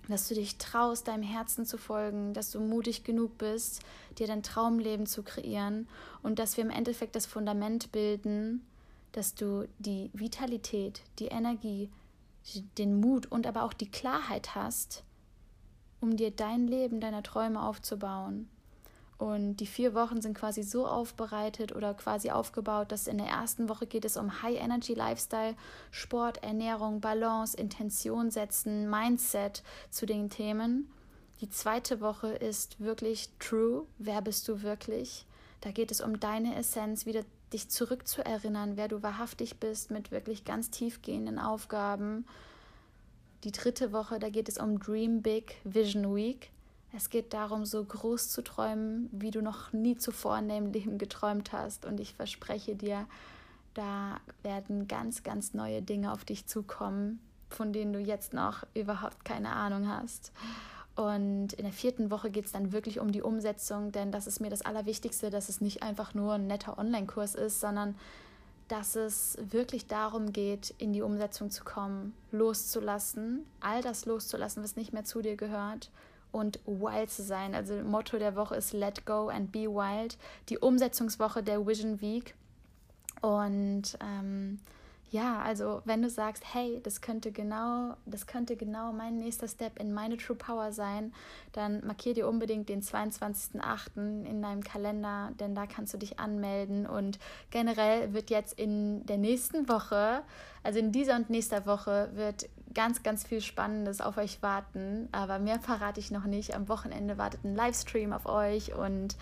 dass 0.09 0.29
du 0.29 0.35
dich 0.35 0.59
traust, 0.59 1.09
deinem 1.09 1.23
Herzen 1.23 1.65
zu 1.65 1.79
folgen, 1.79 2.35
dass 2.35 2.51
du 2.51 2.61
mutig 2.61 3.05
genug 3.05 3.39
bist, 3.39 3.81
dir 4.19 4.27
dein 4.27 4.43
Traumleben 4.43 5.07
zu 5.07 5.23
kreieren 5.23 5.89
und 6.23 6.39
dass 6.39 6.57
wir 6.57 6.65
im 6.65 6.71
Endeffekt 6.71 7.17
das 7.17 7.27
Fundament 7.27 7.93
bilden, 7.93 8.67
dass 9.13 9.35
du 9.35 9.67
die 9.79 10.11
Vitalität, 10.13 11.03
die 11.19 11.29
Energie, 11.29 11.91
den 12.79 13.01
Mut 13.01 13.27
und 13.31 13.47
aber 13.47 13.63
auch 13.63 13.73
die 13.73 13.91
Klarheit 13.91 14.55
hast, 14.55 15.05
um 16.01 16.17
dir 16.17 16.31
dein 16.31 16.67
Leben, 16.67 17.01
deiner 17.01 17.23
Träume 17.23 17.63
aufzubauen. 17.63 18.49
Und 19.17 19.57
die 19.57 19.67
vier 19.67 19.95
Wochen 19.95 20.21
sind 20.21 20.37
quasi 20.37 20.63
so 20.63 20.87
aufbereitet 20.87 21.75
oder 21.75 21.95
quasi 21.95 22.31
aufgebaut, 22.31 22.91
dass 22.91 23.07
in 23.07 23.19
der 23.19 23.29
ersten 23.29 23.69
Woche 23.69 23.87
geht 23.87 24.05
es 24.05 24.17
um 24.17 24.43
High 24.43 24.61
Energy 24.61 24.95
Lifestyle, 24.95 25.55
Sport, 25.91 26.43
Ernährung, 26.43 27.01
Balance, 27.01 27.57
Intention 27.57 28.31
setzen, 28.31 28.91
Mindset 28.91 29.63
zu 29.91 30.07
den 30.07 30.31
Themen. 30.31 30.91
Die 31.41 31.49
zweite 31.49 32.01
Woche 32.01 32.29
ist 32.29 32.81
wirklich 32.81 33.31
True. 33.39 33.87
Wer 33.99 34.21
bist 34.21 34.49
du 34.49 34.63
wirklich? 34.63 35.27
Da 35.61 35.71
geht 35.71 35.91
es 35.91 36.01
um 36.01 36.19
deine 36.19 36.57
Essenz, 36.57 37.07
wieder 37.07 37.25
dich 37.53 37.69
zurückzuerinnern, 37.69 38.77
wer 38.77 38.89
du 38.89 39.03
wahrhaftig 39.03 39.61
bist, 39.61 39.91
mit 39.91 40.11
wirklich 40.11 40.45
ganz 40.45 40.71
tiefgehenden 40.71 41.39
Aufgaben. 41.39 42.27
Die 43.45 43.53
dritte 43.53 43.93
Woche, 43.93 44.19
da 44.19 44.29
geht 44.29 44.49
es 44.49 44.59
um 44.59 44.81
Dream 44.81 45.23
Big 45.23 45.57
Vision 45.65 46.15
Week 46.15 46.51
Es 46.97 47.11
geht 47.11 47.35
darum, 47.35 47.65
so 47.65 47.83
groß 47.83 48.31
zu 48.31 48.45
träumen, 48.45 49.09
wie 49.11 49.33
du 49.33 49.43
noch 49.43 49.73
nie 49.73 49.97
zuvor 49.97 50.39
in 50.39 50.49
deinem 50.49 50.71
Leben 50.71 50.97
geträumt 50.97 51.53
hast. 51.53 51.87
Und 51.87 51.99
ich 51.99 52.15
verspreche 52.15 52.77
dir, 52.77 53.07
da 53.75 54.21
werden 54.45 54.87
ganz, 54.87 55.25
ganz 55.25 55.55
neue 55.55 55.83
Dinge 55.83 56.13
auf 56.13 56.25
dich 56.25 56.47
zukommen, 56.47 57.19
von 57.51 57.73
denen 57.73 57.93
du 57.93 57.99
jetzt 57.99 58.33
noch 58.33 58.65
überhaupt 58.75 59.25
keine 59.25 59.51
Ahnung 59.51 59.89
hast. 59.89 60.31
Und 60.95 61.55
in 61.55 61.65
der 61.65 61.73
vierten 61.73 62.13
Woche 62.13 62.31
geht 62.31 62.47
es 62.47 62.53
dann 62.53 62.71
wirklich 62.71 63.01
um 63.01 63.11
die 63.11 63.23
Umsetzung, 63.23 63.91
denn 63.91 64.13
das 64.13 64.29
ist 64.29 64.39
mir 64.39 64.51
das 64.51 64.63
Allerwichtigste, 64.63 65.31
dass 65.31 65.49
es 65.49 65.61
nicht 65.61 65.83
einfach 65.83 66.15
nur 66.15 66.35
ein 66.35 66.47
netter 66.47 66.79
Online-Kurs 66.79 67.35
ist, 67.35 67.59
sondern 67.59 67.97
dass 68.69 68.95
es 68.95 69.37
wirklich 69.51 69.89
darum 69.89 70.33
geht, 70.33 70.73
in 70.79 70.93
die 70.93 71.03
Umsetzung 71.03 71.51
zu 71.51 71.65
kommen, 71.65 72.15
loszulassen, 72.31 73.45
all 73.59 73.83
das 73.83 74.07
loszulassen, 74.07 74.63
was 74.63 74.77
nicht 74.77 74.93
mehr 74.93 75.05
zu 75.05 75.23
dir 75.23 75.37
gehört 75.37 75.91
und 76.35 76.59
wild 76.67 77.11
zu 77.11 77.23
sein. 77.23 77.55
Also 77.55 77.75
Motto 77.77 78.19
der 78.19 78.35
Woche 78.35 78.57
ist 78.57 78.73
Let 78.73 79.07
Go 79.07 79.29
and 79.29 79.53
Be 79.53 79.71
Wild. 79.71 80.19
Die 80.49 80.59
Umsetzungswoche 80.59 81.45
der 81.45 81.65
Vision 81.65 82.01
Week. 82.01 82.35
Und 83.23 83.97
ähm, 84.01 84.59
ja, 85.13 85.41
also 85.43 85.81
wenn 85.85 86.03
du 86.03 86.11
sagst, 86.11 86.43
hey, 86.53 86.81
das 86.83 87.01
könnte 87.01 87.31
genau, 87.31 87.95
das 88.05 88.27
könnte 88.27 88.57
genau 88.57 88.93
mein 88.93 89.17
nächster 89.17 89.47
Step 89.47 89.79
in 89.79 89.95
meine 89.95 90.17
True 90.17 90.35
Power 90.35 90.73
sein, 90.73 91.15
dann 91.53 91.87
markier 91.87 92.15
dir 92.15 92.27
unbedingt 92.27 92.69
den 92.69 92.83
22.08. 92.83 94.27
in 94.27 94.43
deinem 94.43 94.65
Kalender, 94.65 95.31
denn 95.39 95.55
da 95.55 95.67
kannst 95.67 95.95
du 95.95 95.99
dich 95.99 96.19
anmelden 96.19 96.85
und 96.85 97.21
generell 97.51 98.13
wird 98.13 98.29
jetzt 98.31 98.59
in 98.59 99.07
der 99.07 99.19
nächsten 99.19 99.69
Woche, 99.69 100.23
also 100.65 100.81
in 100.81 100.91
dieser 100.91 101.15
und 101.15 101.31
nächster 101.31 101.65
Woche 101.65 102.11
wird 102.15 102.49
ganz, 102.75 103.03
ganz 103.03 103.25
viel 103.25 103.41
Spannendes 103.41 104.01
auf 104.01 104.17
euch 104.17 104.43
warten, 104.43 105.09
aber 105.13 105.39
mehr 105.39 105.61
verrate 105.61 106.01
ich 106.01 106.11
noch 106.11 106.25
nicht. 106.25 106.55
Am 106.55 106.69
Wochenende 106.69 107.19
wartet 107.19 107.45
ein 107.45 107.55
Livestream 107.55 108.13
auf 108.13 108.27
euch 108.27 108.75
und 108.75 109.17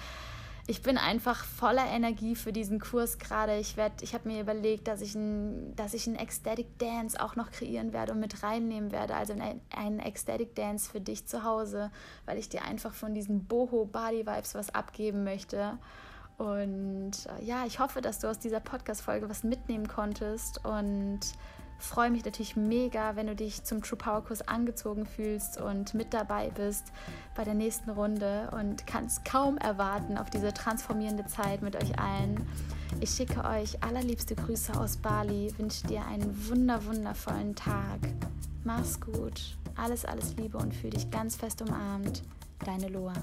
ich 0.68 0.82
bin 0.82 0.96
einfach 0.96 1.44
voller 1.44 1.86
Energie 1.86 2.36
für 2.36 2.52
diesen 2.52 2.78
Kurs 2.78 3.18
gerade. 3.18 3.58
Ich 3.58 3.76
ich 4.00 4.14
habe 4.14 4.28
mir 4.28 4.40
überlegt, 4.40 4.86
dass 4.86 5.00
ich 5.00 5.14
ein, 5.16 5.74
dass 5.74 5.92
ich 5.92 6.06
einen 6.06 6.14
Ecstatic 6.14 6.78
Dance 6.78 7.20
auch 7.20 7.34
noch 7.34 7.50
kreieren 7.50 7.92
werde 7.92 8.12
und 8.12 8.20
mit 8.20 8.44
reinnehmen 8.44 8.92
werde, 8.92 9.16
also 9.16 9.34
einen 9.70 9.98
Ecstatic 9.98 10.54
Dance 10.54 10.88
für 10.88 11.00
dich 11.00 11.26
zu 11.26 11.42
Hause, 11.42 11.90
weil 12.26 12.38
ich 12.38 12.48
dir 12.48 12.64
einfach 12.64 12.94
von 12.94 13.12
diesen 13.12 13.44
Boho 13.46 13.86
Body 13.86 14.24
Vibes 14.24 14.54
was 14.54 14.72
abgeben 14.72 15.24
möchte. 15.24 15.78
Und 16.38 17.12
äh, 17.26 17.44
ja, 17.44 17.66
ich 17.66 17.80
hoffe, 17.80 18.00
dass 18.00 18.20
du 18.20 18.28
aus 18.28 18.38
dieser 18.38 18.60
Podcast-Folge 18.60 19.28
was 19.28 19.42
mitnehmen 19.42 19.88
konntest 19.88 20.64
und 20.64 21.20
freue 21.78 22.10
mich 22.10 22.24
natürlich 22.24 22.56
mega, 22.56 23.16
wenn 23.16 23.26
du 23.26 23.34
dich 23.34 23.64
zum 23.64 23.82
True 23.82 23.98
Power 23.98 24.24
Kurs 24.24 24.46
angezogen 24.46 25.06
fühlst 25.06 25.60
und 25.60 25.94
mit 25.94 26.14
dabei 26.14 26.50
bist 26.50 26.92
bei 27.34 27.44
der 27.44 27.54
nächsten 27.54 27.90
Runde 27.90 28.50
und 28.52 28.86
kannst 28.86 29.24
kaum 29.24 29.58
erwarten 29.58 30.16
auf 30.18 30.30
diese 30.30 30.52
transformierende 30.52 31.26
Zeit 31.26 31.62
mit 31.62 31.76
euch 31.76 31.98
allen. 31.98 32.46
Ich 33.00 33.10
schicke 33.10 33.44
euch 33.44 33.82
allerliebste 33.82 34.34
Grüße 34.34 34.78
aus 34.78 34.96
Bali, 34.96 35.52
wünsche 35.58 35.86
dir 35.86 36.04
einen 36.06 36.48
wunder 36.48 36.84
wundervollen 36.84 37.54
Tag. 37.54 38.00
Mach's 38.64 39.00
gut, 39.00 39.56
alles 39.76 40.04
alles 40.04 40.36
Liebe 40.36 40.58
und 40.58 40.74
fühl 40.74 40.90
dich 40.90 41.10
ganz 41.10 41.36
fest 41.36 41.62
umarmt. 41.62 42.22
Deine 42.64 42.88
Loa. 42.88 43.14